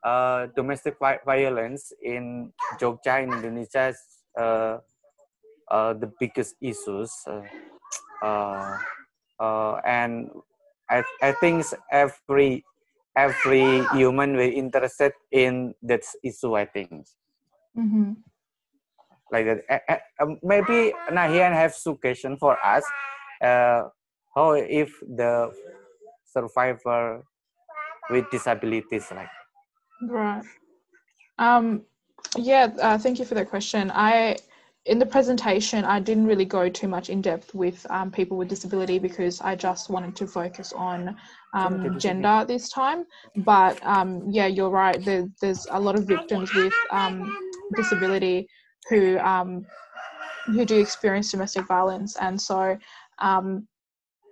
[0.05, 4.01] uh, domestic violence in Jogja in Indonesia is
[4.39, 4.79] uh,
[5.71, 7.43] uh, the biggest issues uh,
[8.25, 8.79] uh,
[9.41, 10.31] uh, and
[10.91, 12.65] I, I think every
[13.17, 17.07] every human will interested in that issue I think.
[17.77, 18.17] Mhm.
[19.33, 20.03] like that.
[20.21, 22.85] Um, maybe Nahian have suggestion for us.
[23.43, 23.89] Uh,
[24.35, 25.51] how if the
[26.25, 27.25] survivor
[28.11, 29.29] with disabilities like
[30.09, 30.43] Right.
[31.39, 31.83] Um,
[32.37, 33.91] yeah, uh, thank you for that question.
[33.95, 34.37] I,
[34.87, 38.49] in the presentation, I didn't really go too much in depth with um, people with
[38.49, 41.17] disability because I just wanted to focus on
[41.55, 43.05] um, gender this time.
[43.37, 45.03] But um, yeah, you're right.
[45.05, 47.37] There, there's a lot of victims with um,
[47.77, 48.49] disability
[48.91, 49.65] who um,
[50.47, 52.77] who do experience domestic violence, and so
[53.21, 53.67] um,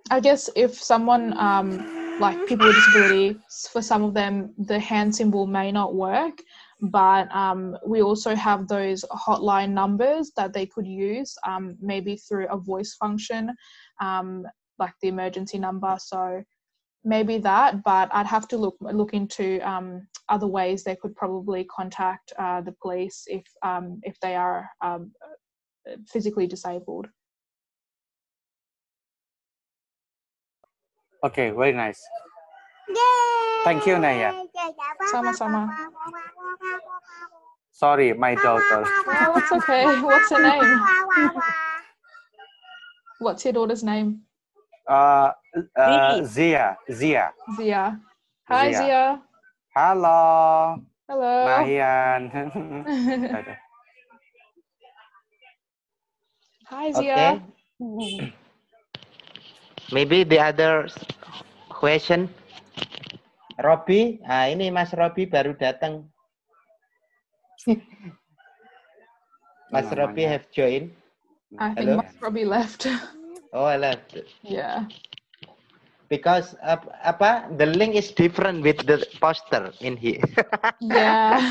[0.09, 1.85] I guess if someone um,
[2.19, 3.39] like people with disability,
[3.71, 6.37] for some of them, the hand symbol may not work,
[6.81, 12.47] but um, we also have those hotline numbers that they could use, um, maybe through
[12.49, 13.55] a voice function,
[14.01, 14.45] um,
[14.77, 15.95] like the emergency number.
[15.99, 16.43] So
[17.03, 21.63] maybe that, but I'd have to look look into um, other ways they could probably
[21.65, 24.69] contact uh, the police if um, if they are
[26.07, 27.07] physically disabled.
[31.23, 32.03] Okay very nice
[33.63, 34.35] thank you Naya
[35.11, 35.71] Sama-sama.
[37.71, 38.83] sorry my daughter
[39.39, 39.85] it's okay.
[40.01, 40.81] What's her name?
[43.19, 44.21] What's your daughter's name?
[44.87, 45.31] uh,
[45.79, 47.99] uh, Zia Zia Zia.
[48.47, 48.77] Hi, Zia.
[48.77, 49.21] Zia.
[49.75, 51.47] halo Hello.
[51.47, 52.21] Nahian
[56.67, 57.39] Hi, Okay.
[59.91, 60.87] Maybe the other
[61.69, 62.29] question.
[63.59, 66.07] Robi, ah ini Mas Robi baru datang.
[69.73, 69.97] Mas Namanya.
[69.99, 70.93] Robi have joined.
[71.57, 72.01] I think Hello?
[72.01, 72.87] Mas probably left.
[73.53, 74.17] Oh, I left.
[74.41, 74.89] yeah.
[76.13, 80.21] because uh, apa the link is different with the poster in here.
[80.81, 81.41] yeah.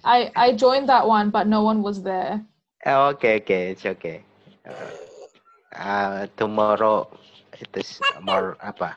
[0.00, 2.40] I I joined that one, but no one was there.
[2.88, 4.24] Oh, okay, okay, it's okay.
[4.64, 4.88] Uh,
[5.74, 7.06] uh, tomorrow
[7.52, 8.96] it is more apa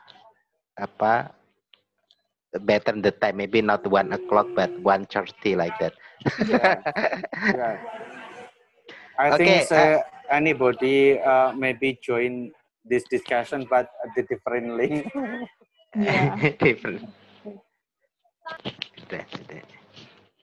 [0.78, 1.32] apa
[2.62, 5.94] better the time maybe not one o'clock but one thirty like that.
[6.46, 6.82] Yeah.
[7.54, 7.78] yeah.
[9.18, 10.00] I Okay, think uh,
[10.32, 12.52] anybody uh, maybe join
[12.86, 15.08] this discussion, but at the different link.
[15.96, 16.38] Yeah.
[16.60, 17.02] different.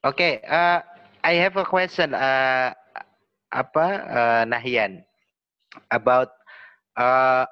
[0.04, 0.80] Okay, uh,
[1.24, 2.14] I have a question.
[2.14, 2.72] Uh,
[3.54, 5.04] apa uh, Nahian
[5.90, 6.30] about
[6.96, 7.46] uh,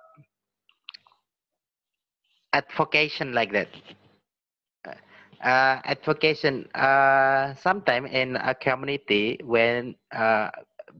[2.52, 3.68] advocation like that.
[5.42, 6.70] Uh, advocation.
[6.74, 10.48] Uh, sometime in a community when uh,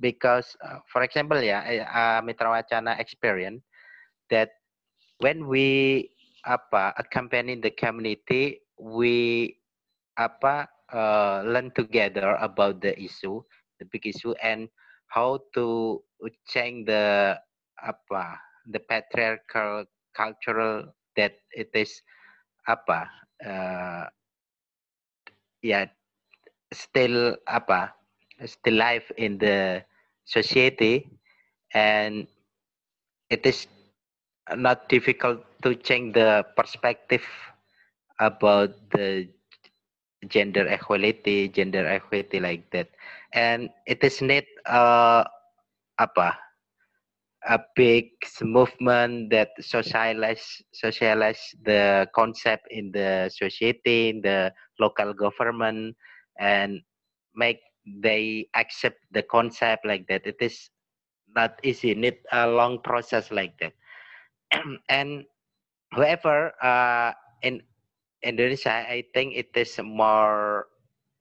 [0.00, 2.50] because uh, for example, yeah, uh, Mitra
[2.98, 3.62] experience
[4.30, 4.50] that
[5.22, 6.10] when we
[6.42, 9.54] apa accompany the community, we
[10.18, 13.38] apa uh, learn together about the issue,
[13.78, 14.66] the big issue, and
[15.12, 16.00] how to
[16.48, 17.36] change the
[17.76, 18.40] apa
[18.72, 19.84] the patriarchal
[20.16, 22.00] cultural that it is
[22.64, 23.04] apa
[23.44, 24.08] uh,
[25.60, 25.84] yeah
[26.72, 27.92] still apa
[28.46, 29.84] still life in the
[30.24, 31.06] society.
[31.74, 32.26] And
[33.30, 33.66] it is
[34.56, 37.24] not difficult to change the perspective
[38.20, 39.28] about the
[40.28, 42.88] gender equality gender equity like that
[43.34, 45.24] and it is need uh
[45.98, 46.36] apa
[47.46, 48.10] a big
[48.42, 55.96] movement that socialize socialize the concept in the society in the local government
[56.38, 56.80] and
[57.34, 60.26] make they accept the concept like that.
[60.26, 60.70] It is
[61.34, 63.72] not easy need a long process like that.
[64.88, 65.24] And
[65.92, 67.12] however uh
[67.42, 67.62] in
[68.22, 70.66] indonesia i think it is more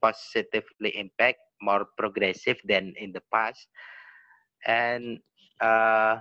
[0.01, 3.68] positively impact more progressive than in the past.
[4.66, 5.20] And
[5.62, 6.20] uh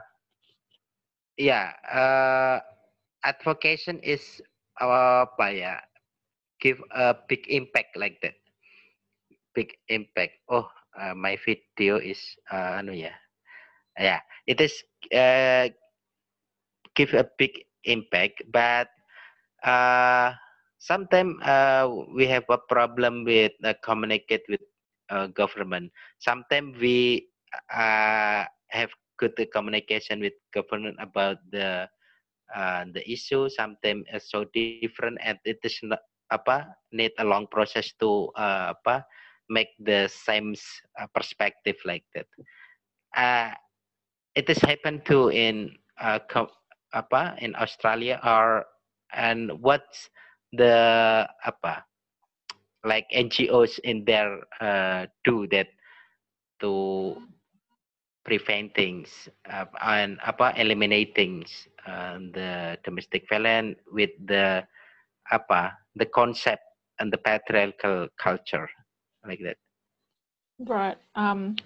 [1.37, 2.59] yeah uh
[3.25, 4.41] advocation is
[4.81, 5.79] uh, ya
[6.61, 8.35] give a big impact like that.
[9.55, 10.39] Big impact.
[10.49, 10.69] Oh
[10.99, 12.21] uh, my video is
[12.53, 13.13] uh, anu ya.
[13.99, 14.75] Yeah it is
[15.13, 15.69] uh,
[16.95, 17.53] give a big
[17.85, 18.89] impact but
[19.65, 20.33] uh
[20.79, 24.63] sometimes uh, we have a problem with uh, communicate with
[25.11, 25.93] uh, government.
[26.19, 27.29] Sometimes we
[27.75, 31.89] uh, have good communication with government about the
[32.55, 33.49] uh, the issue.
[33.51, 36.01] Sometimes it's so different and it is not
[36.31, 39.05] apa need a long process to uh, apa
[39.51, 40.55] make the same
[40.99, 42.27] uh, perspective like that.
[43.15, 43.51] Uh,
[44.35, 46.19] it has happened too in uh,
[46.95, 48.67] apa in Australia or
[49.15, 50.11] and what's
[50.55, 51.90] the apa
[52.85, 55.69] like NGOs in there uh, do that
[56.61, 57.17] to
[58.25, 61.45] prevent things uh, and apa eliminating
[61.87, 64.63] uh, the domestic violence with the
[65.33, 66.63] apa the concept
[67.01, 68.69] and the patriarchal culture
[69.27, 69.57] like that
[70.59, 70.97] Right.
[71.15, 71.57] Um,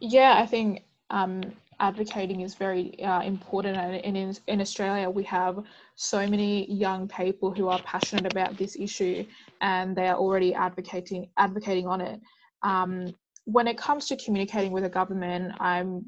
[0.00, 1.42] yeah, I think um,
[1.80, 5.62] advocating is very uh, important, and in in Australia we have
[5.94, 9.24] so many young people who are passionate about this issue,
[9.60, 12.20] and they are already advocating advocating on it.
[12.62, 13.14] Um,
[13.44, 16.04] when it comes to communicating with the government, I'm,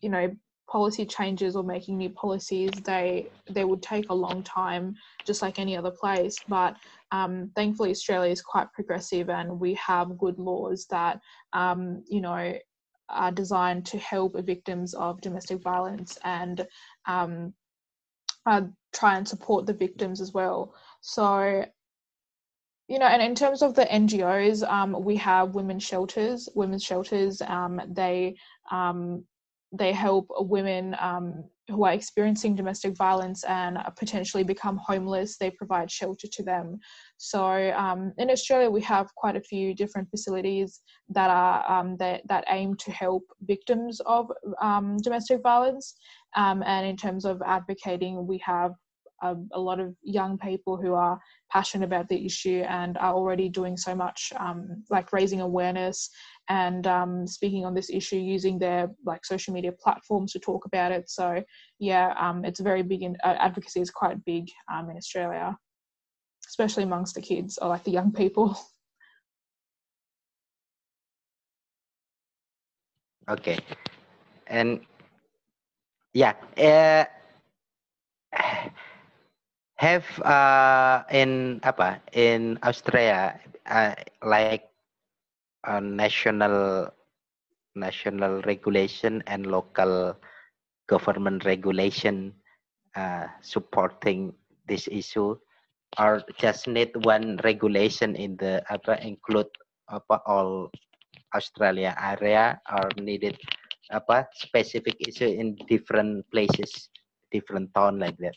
[0.00, 0.30] you know,
[0.68, 4.94] policy changes or making new policies, they they would take a long time,
[5.24, 6.36] just like any other place.
[6.48, 6.76] But
[7.12, 11.20] um, thankfully, Australia is quite progressive, and we have good laws that
[11.52, 12.54] um, you know,
[13.08, 16.66] are designed to help victims of domestic violence and
[17.06, 17.52] um,
[18.46, 18.62] uh,
[18.94, 20.74] try and support the victims as well.
[21.00, 21.64] So,
[22.88, 26.48] you know, and in terms of the NGOs, um, we have women's shelters.
[26.54, 28.36] Women's shelters, um, they
[28.70, 29.24] um,
[29.72, 35.36] they help women um, who are experiencing domestic violence and potentially become homeless.
[35.36, 36.78] They provide shelter to them.
[37.16, 42.22] So um, in Australia, we have quite a few different facilities that are um, that
[42.28, 45.96] that aim to help victims of um, domestic violence.
[46.36, 48.72] Um, and in terms of advocating, we have
[49.22, 51.18] a, a lot of young people who are
[51.50, 56.10] passionate about the issue and are already doing so much, um, like raising awareness
[56.48, 60.92] and um, speaking on this issue using their like social media platforms to talk about
[60.92, 61.08] it.
[61.08, 61.42] So
[61.78, 65.56] yeah, um, it's very big in uh, advocacy is quite big um, in Australia,
[66.48, 68.56] especially amongst the kids or like the young people.
[73.28, 73.58] Okay.
[74.46, 74.80] And
[76.14, 77.04] yeah, uh,
[79.76, 83.36] have uh, in apa in Australia
[83.68, 83.92] uh,
[84.24, 84.64] like
[85.64, 86.88] a national
[87.76, 90.16] national regulation and local
[90.88, 92.32] government regulation
[92.96, 94.32] uh, supporting
[94.66, 95.36] this issue.
[95.98, 99.48] Or just need one regulation in the apa include
[99.88, 100.68] apa all
[101.32, 103.36] Australia area or needed
[103.92, 106.90] apa specific issue in different places
[107.30, 108.34] different town like that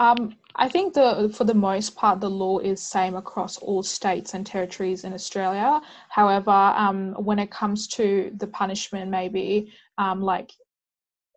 [0.00, 4.32] Um, I think the for the most part the law is same across all states
[4.32, 5.82] and territories in Australia.
[6.08, 10.50] However, um, when it comes to the punishment, maybe um, like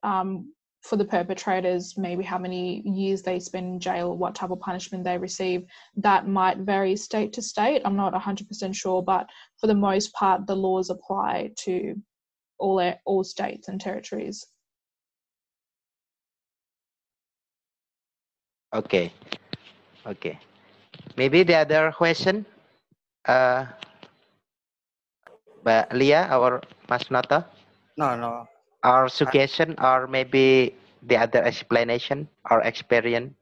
[0.01, 4.61] um, for the perpetrators, maybe how many years they spend in jail, what type of
[4.61, 5.66] punishment they receive,
[5.97, 7.82] that might vary state to state.
[7.84, 12.01] I'm not 100% sure, but for the most part, the laws apply to
[12.59, 14.45] all all states and territories.
[18.74, 19.11] Okay.
[20.05, 20.39] Okay.
[21.17, 22.45] Maybe the other question,
[23.28, 23.65] uh,
[25.63, 27.45] but Leah or Mas Nota,
[27.97, 28.47] No, no.
[28.84, 33.34] or suggestion, or maybe the other explanation or experience.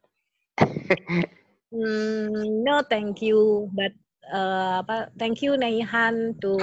[1.71, 3.69] Hmm, no, thank you.
[3.73, 3.93] But
[4.32, 6.53] uh, apa, thank you Naihan to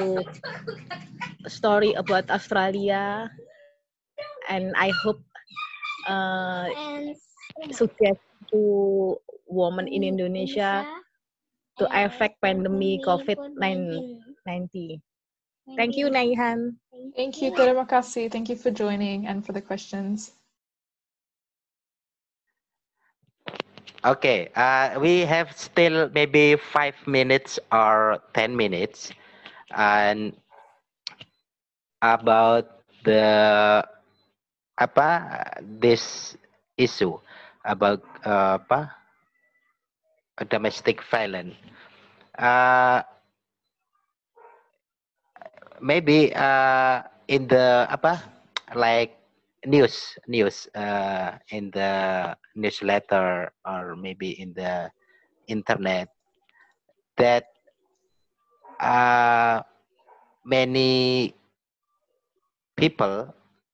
[1.47, 3.31] story about Australia,
[4.49, 5.21] and I hope
[6.09, 6.69] uh,
[7.71, 8.21] suggest
[8.53, 10.87] to women in Indonesia
[11.79, 15.01] to affect pandemic COVID-19.
[15.77, 16.81] Thank you, Nahian.
[17.15, 18.33] Thank you, terima kasih.
[18.33, 20.33] Thank you for joining and for the questions.
[24.07, 29.11] Okay, uh, we have still maybe five minutes or 10 minutes
[29.75, 30.33] and
[32.01, 33.83] about the
[34.79, 35.11] apa
[35.83, 36.39] this
[36.79, 37.19] issue
[37.69, 38.89] about uh, apa?
[40.49, 41.53] Domestic violence.
[42.39, 43.05] Uh,
[45.85, 48.25] maybe uh, in the apa?
[48.73, 49.21] Like
[49.69, 54.89] news news uh, in the newsletter or maybe in the
[55.51, 56.09] internet
[57.21, 57.53] that
[58.81, 59.61] uh,
[60.47, 61.35] many
[62.79, 63.29] people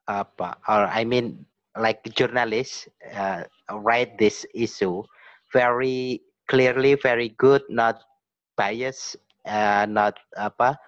[0.09, 0.57] apa?
[0.67, 1.45] Or I mean
[1.79, 5.03] like journalists uh, write this issue
[5.53, 8.03] very clearly very good not
[8.57, 9.17] biased,
[9.47, 10.79] uh, not apa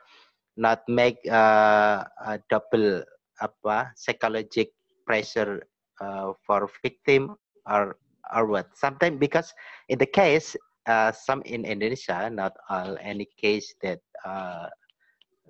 [0.57, 3.03] not make uh, a double
[3.43, 4.73] apa psychological
[5.07, 5.63] pressure
[6.01, 7.37] uh, for victim
[7.69, 7.97] or
[8.35, 8.67] or what.
[8.75, 9.53] Sometimes because
[9.89, 10.57] in the case
[10.87, 14.67] uh, some in indonesia not all any case that uh,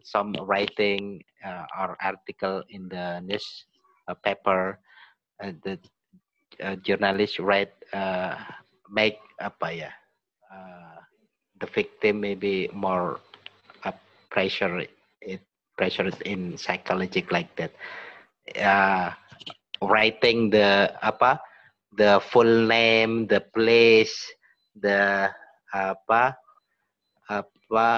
[0.03, 3.67] some writing uh, or article in the news
[4.09, 4.79] uh, paper
[5.43, 5.79] uh, the
[6.63, 8.37] uh, journalist write uh,
[8.91, 9.91] make apa ya
[10.49, 10.99] uh,
[11.61, 13.21] the victim maybe more
[13.85, 13.93] uh,
[14.31, 14.81] pressure
[15.21, 15.43] it
[15.77, 17.73] pressure in psychological like that.
[18.57, 19.13] Uh,
[19.85, 21.37] writing the apa
[21.93, 24.17] the full name the place
[24.81, 25.29] the
[25.73, 26.33] apa
[27.29, 27.89] apa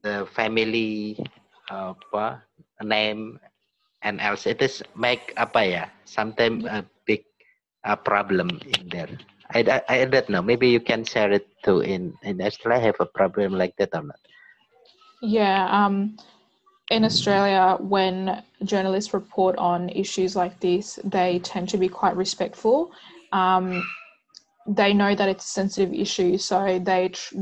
[0.00, 1.18] the family
[1.68, 2.40] apa
[2.80, 3.36] name
[4.02, 7.24] and else it is make apa ya sometimes a big
[7.84, 9.10] uh, problem in there
[9.54, 13.00] I, I, I don't know maybe you can share it too in in Australia have
[13.00, 14.20] a problem like that or not
[15.22, 16.16] Yeah, um,
[16.90, 22.92] in Australia, when journalists report on issues like this, they tend to be quite respectful.
[23.32, 23.82] Um,
[24.68, 27.34] they know that it's a sensitive issue, so they tr-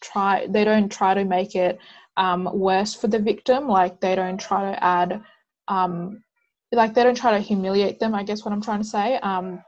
[0.00, 0.46] try.
[0.48, 1.78] They don't try to make it
[2.16, 3.68] um, worse for the victim.
[3.68, 5.22] Like they don't try to add,
[5.68, 6.22] um,
[6.72, 8.14] like they don't try to humiliate them.
[8.14, 9.16] I guess what I'm trying to say.
[9.18, 9.62] Um,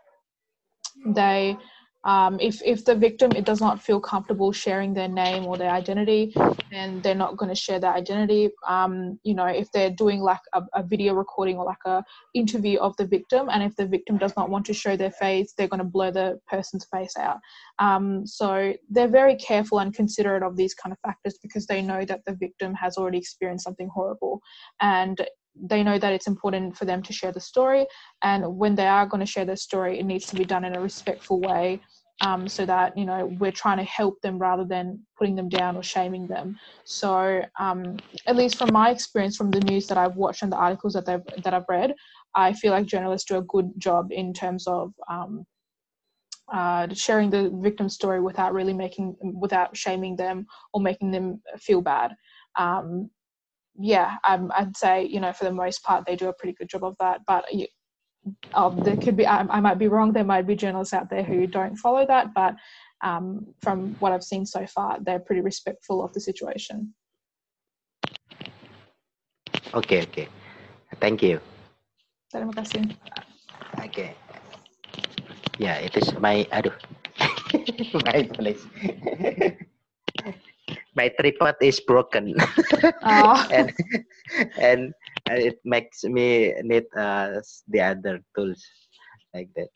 [1.07, 1.57] they
[2.05, 5.71] um, if if the victim it does not feel comfortable sharing their name or their
[5.71, 6.33] identity
[6.71, 10.41] then they're not going to share their identity um, you know if they're doing like
[10.55, 12.03] a, a, video recording or like a
[12.35, 15.53] interview of the victim and if the victim does not want to show their face
[15.57, 17.37] they're going to blur the person's face out
[17.81, 22.05] um, so they're very careful and considerate of these kind of factors because they know
[22.07, 24.41] that the victim has already experienced something horrible
[24.81, 25.21] and
[25.63, 27.87] they know that it's important for them to share the story
[28.23, 30.77] and when they are going to share their story it needs to be done in
[30.77, 31.81] a respectful way
[32.23, 35.75] um, so that you know we're trying to help them rather than putting them down
[35.75, 36.59] or shaming them.
[36.85, 37.97] So um,
[38.27, 41.07] at least from my experience from the news that i've watched and the articles that
[41.07, 41.95] they've that i've read
[42.35, 45.47] i feel like journalists do a good job in terms of um,
[46.53, 51.81] uh, sharing the victim's story without really making without shaming them or making them feel
[51.81, 52.15] bad.
[52.59, 53.11] Um,
[53.79, 56.69] yeah, um, I'd say you know for the most part they do a pretty good
[56.69, 57.21] job of that.
[57.27, 57.67] But you,
[58.55, 61.23] um, there could be I, I, might be wrong there might be journalists out there
[61.23, 62.55] who don't follow that but
[63.03, 66.95] um, from what i've seen so far they're pretty respectful of the situation.
[69.73, 70.29] Okay okay.
[70.99, 71.41] Thank you.
[72.31, 72.91] Terima kasih
[73.79, 74.15] okay.
[75.59, 76.75] Yeah it is my aduh
[78.07, 78.67] my place
[80.97, 82.35] my tripod is broken
[83.05, 83.39] oh.
[83.51, 83.73] and
[84.59, 84.95] and
[85.29, 87.39] it makes me need uh,
[87.69, 88.63] the other tools
[89.35, 89.69] like that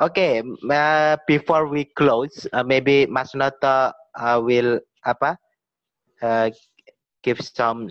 [0.00, 5.38] okay uh, before we close uh, maybe Mas Noto uh, will apa
[6.20, 6.50] uh,
[7.22, 7.88] give some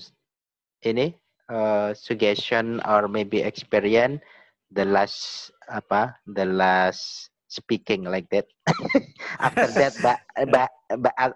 [0.86, 1.18] ini
[1.50, 4.22] uh, suggestion or maybe experience
[4.70, 8.46] the last apa the last speaking like that.
[9.40, 10.70] after that, Mbak, Mbak, Mbak,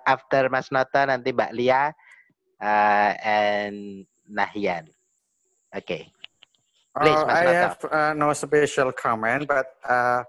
[0.05, 1.91] after Mas Nota nanti Mbak Lia
[2.61, 4.87] uh, and Nahian.
[5.75, 6.11] Okay.
[6.91, 10.23] Please, uh, I have uh, no special comment, but uh,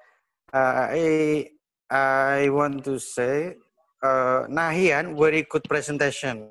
[0.55, 1.51] uh, I
[1.91, 3.59] I want to say
[3.99, 6.47] uh, Nahian very good presentation.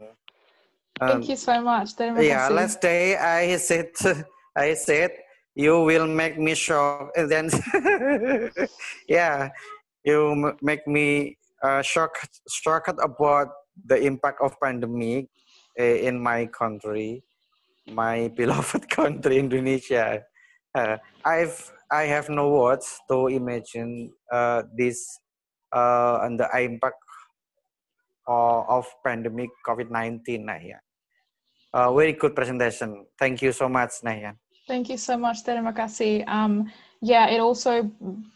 [0.99, 1.95] Um, Thank you so much.
[2.19, 3.95] yeah, last day I said
[4.55, 5.11] I said
[5.55, 7.47] you will make me shock and then
[9.07, 9.49] yeah
[10.03, 13.49] you make me uh, shocked shocked about
[13.85, 15.27] the impact of pandemic
[15.79, 17.23] uh, in my country
[17.87, 20.21] my beloved country indonesia
[20.75, 25.19] uh, i've i have no words to imagine uh, this
[25.71, 26.99] uh, and the impact
[28.27, 30.83] of, of pandemic covid-19 Nahian.
[31.73, 34.35] Uh, very good presentation thank you so much Nahian.
[34.67, 36.23] Thank you so much, Terima kasih.
[36.29, 36.69] Um,
[37.01, 37.89] yeah, it also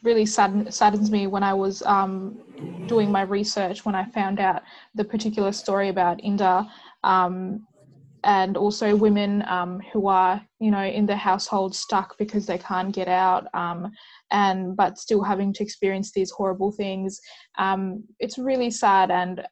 [0.03, 2.39] really sadden, saddens me when I was um,
[2.87, 4.63] doing my research when I found out
[4.95, 6.67] the particular story about Inda
[7.03, 7.65] um,
[8.23, 12.93] and also women um, who are, you know, in their household stuck because they can't
[12.93, 13.91] get out um,
[14.31, 17.21] and but still having to experience these horrible things.
[17.59, 19.45] Um, it's really sad and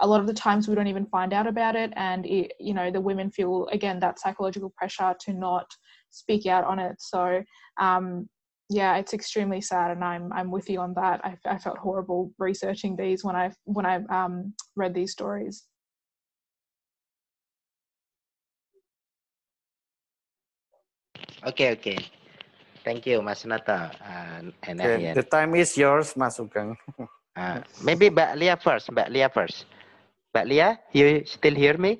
[0.00, 2.74] a lot of the times we don't even find out about it and it, you
[2.74, 5.66] know the women feel again that psychological pressure to not
[6.10, 6.96] speak out on it.
[6.98, 7.42] So
[7.80, 8.28] um,
[8.68, 11.20] yeah it's extremely sad and i'm i'm with you on that.
[11.24, 15.64] I, I felt horrible researching these when i when i um, read these stories.
[21.46, 21.98] Okay okay.
[22.82, 26.74] Thank you mas nata uh, and okay, the time is yours mas Ugeng
[27.38, 29.66] uh, maybe mbak lia first mbak lia first.
[30.34, 31.98] Mbak lia you still hear me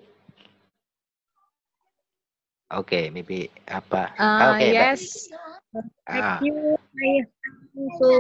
[2.67, 4.11] Okay, maybe apa?
[4.19, 5.31] Uh, okay, yes.
[5.71, 5.87] But...
[6.11, 6.79] Thank you
[8.01, 8.12] to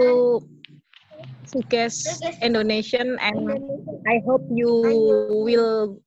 [1.48, 3.56] suggest Indonesian and
[4.06, 4.70] I hope you
[5.32, 5.98] will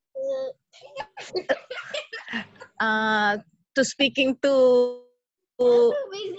[2.80, 3.42] uh,
[3.74, 4.54] to speaking to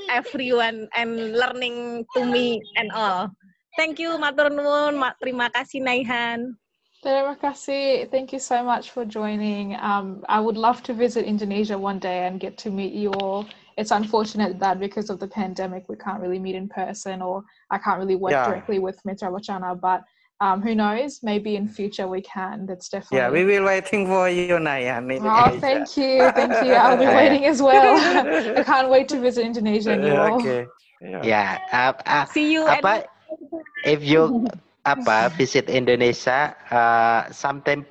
[0.09, 3.29] everyone and learning to me and all.
[3.77, 4.97] Thank you, Matur nuwun.
[5.21, 6.57] Terima kasih Naihan.
[7.01, 8.11] Terima kasih.
[8.13, 9.73] Thank you so much for joining.
[9.81, 13.49] Um, I would love to visit Indonesia one day and get to meet you all.
[13.75, 17.41] It's unfortunate that because of the pandemic, we can't really meet in person or
[17.71, 18.45] I can't really work yeah.
[18.45, 20.03] directly with Mitra Wacana, but
[20.41, 21.21] um, who knows?
[21.23, 22.67] Maybe in future we can.
[22.67, 23.17] That's definitely.
[23.17, 25.01] Yeah, we will waiting for you, Naya.
[25.21, 26.73] Oh, thank you, thank you.
[26.73, 27.97] I'll be waiting as well.
[28.57, 30.13] I can't wait to visit Indonesia and you.
[30.37, 30.67] Okay.
[31.01, 31.21] Yeah.
[31.25, 31.57] yeah.
[31.73, 32.69] Uh, uh, See you.
[32.69, 33.05] Apa,
[33.85, 34.45] if you
[34.85, 37.85] apa visit Indonesia uh, sometimes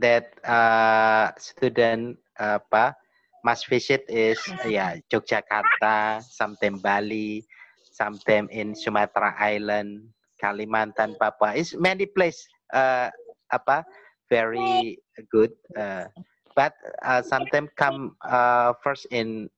[0.00, 2.96] that uh, student apa
[3.42, 7.42] must visit is ya yeah, Yogyakarta, sometimes Bali,
[7.90, 10.06] sometimes in Sumatra Island,
[10.38, 11.54] Kalimantan, Papua.
[11.54, 13.10] Is many place uh,
[13.50, 13.84] apa
[14.30, 14.96] very
[15.30, 15.52] good.
[15.74, 16.06] Uh,
[16.54, 16.72] but
[17.02, 19.50] uh, sometimes come uh, first in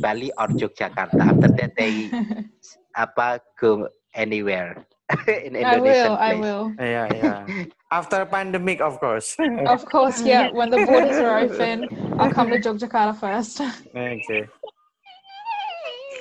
[0.00, 1.20] Bali or Yogyakarta.
[1.20, 2.08] After that they
[2.96, 4.88] apa go anywhere.
[5.28, 6.20] in Indonesian I will, place.
[6.20, 6.64] I will.
[6.78, 7.64] Yeah, yeah.
[7.90, 9.36] After pandemic, of course.
[9.66, 10.52] of course, yeah.
[10.52, 11.88] When the borders are open,
[12.20, 13.64] I'll come to Yogyakarta first.
[13.96, 14.44] Okay.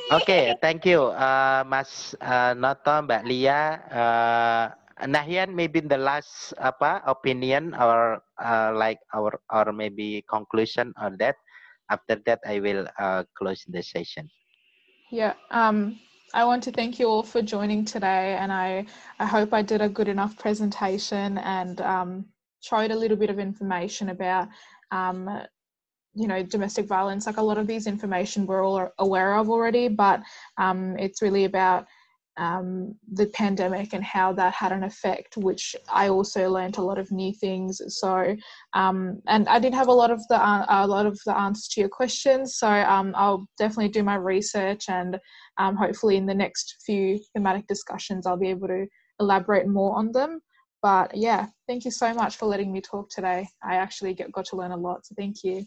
[0.07, 3.83] Okay, thank you, uh, Mas uh, Noto, Mbak Lia.
[3.91, 4.65] Uh,
[5.03, 11.35] Nahian, maybe the last apa opinion or uh, like our or maybe conclusion on that.
[11.91, 14.31] After that, I will uh, close the session.
[15.11, 15.35] Yeah.
[15.51, 15.99] Um,
[16.33, 18.85] I want to thank you all for joining today, and I,
[19.17, 22.25] I hope I did a good enough presentation and um,
[22.61, 24.49] showed a little bit of information about,
[24.91, 25.29] um,
[26.13, 27.27] you know, domestic violence.
[27.27, 30.21] Like a lot of these information we're all aware of already, but
[30.57, 31.87] um, it's really about
[32.37, 36.99] um, the pandemic and how that had an effect, which I also learned a lot
[36.99, 37.81] of new things.
[37.99, 38.35] So,
[38.73, 41.67] um, and I did have a lot of the uh, a lot of the answers
[41.69, 42.57] to your questions.
[42.57, 45.19] So um, I'll definitely do my research, and
[45.57, 48.85] um, hopefully in the next few thematic discussions, I'll be able to
[49.19, 50.39] elaborate more on them.
[50.81, 53.47] But yeah, thank you so much for letting me talk today.
[53.63, 55.65] I actually get, got to learn a lot, so thank you.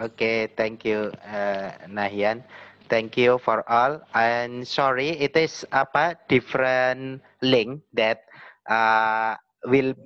[0.00, 2.42] Okay, thank you, uh, Nahian.
[2.92, 4.04] Thank you for all.
[4.12, 8.28] And sorry, it is apa different link that
[8.68, 9.96] uh, will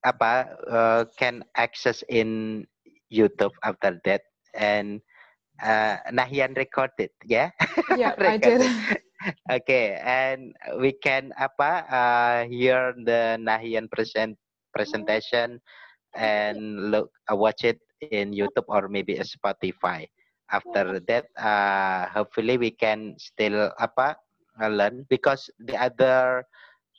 [0.00, 2.64] apa uh, can access in
[3.12, 4.24] YouTube after that.
[4.56, 5.04] And
[5.60, 7.52] uh, Nahian recorded, yeah?
[7.92, 8.64] Yeah, I did.
[9.52, 14.40] okay, and we can apa uh, hear the Nahian present
[14.72, 15.60] presentation
[16.16, 20.08] and look uh, watch it in YouTube or maybe a Spotify
[20.50, 24.16] after that uh, hopefully we can still apa
[24.68, 26.44] learn because the other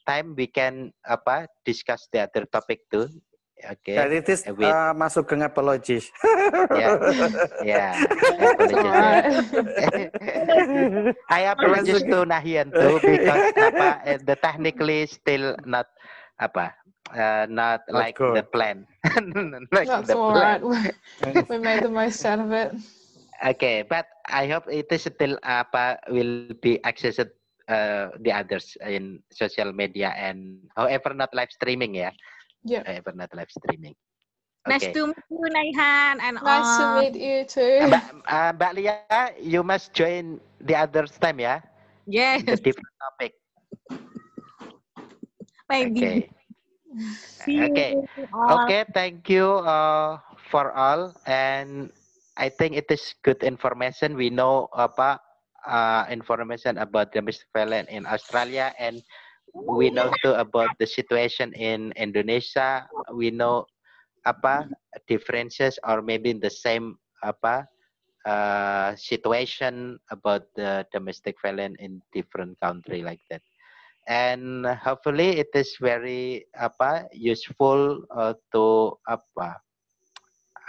[0.07, 3.05] time we can apa discuss the other topic too.
[3.61, 3.93] Okay.
[3.93, 6.09] That it is with, uh, masuk ke apologies.
[6.73, 6.97] Yeah.
[7.61, 7.93] Yeah.
[11.29, 15.85] I apologize to Nahian too because apa eh, the technically still not
[16.41, 16.73] apa
[17.13, 18.33] uh, not like cool.
[18.33, 18.89] the plan.
[19.69, 20.65] Like That's the all plan.
[20.65, 20.97] right
[21.53, 22.73] we made the most out of it
[23.41, 27.17] Okay, but I hope it is still apa will be accessed
[27.65, 32.11] uh, the others in social media and however not live streaming ya.
[32.63, 32.85] Yeah.
[32.85, 33.97] However not live streaming.
[34.65, 34.69] Okay.
[34.69, 37.89] Nice to meet you, Naihan, and nice to meet you too.
[37.89, 41.41] Mbak, uh, Mbak Lia, you must join the other time ya.
[42.05, 42.43] Yes.
[42.45, 43.33] The different topic.
[45.69, 45.91] Maybe.
[45.91, 46.29] Okay.
[47.57, 47.95] okay.
[48.49, 48.81] Okay.
[48.93, 50.19] Thank you uh,
[50.49, 51.91] for all and
[52.37, 54.15] I think it is good information.
[54.15, 55.19] We know apa
[55.67, 59.03] uh, information about domestic violence in Australia, and
[59.53, 62.87] we know too about the situation in Indonesia.
[63.13, 63.67] We know
[64.25, 64.69] apa
[65.09, 67.67] differences or maybe the same apa
[68.25, 73.41] uh, situation about the domestic violence in different country like that.
[74.07, 79.61] And hopefully it is very apa useful uh, to apa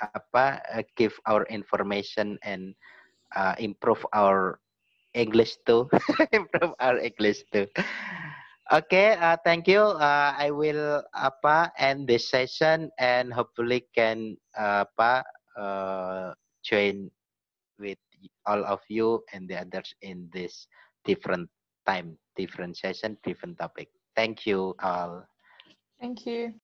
[0.02, 2.74] apa uh, give our information and
[3.36, 4.58] uh, improve our
[5.14, 5.88] English too.
[6.32, 7.68] improve our English too.
[8.72, 9.80] Okay, uh, thank you.
[9.80, 15.26] Uh, I will apa end this session and hopefully can uh, apa
[15.58, 16.32] uh,
[16.64, 17.12] join
[17.76, 18.00] with
[18.46, 20.66] all of you and the others in this
[21.04, 21.50] different
[21.84, 23.90] time, different session, different topic.
[24.16, 25.26] Thank you all.
[26.00, 26.54] Thank you.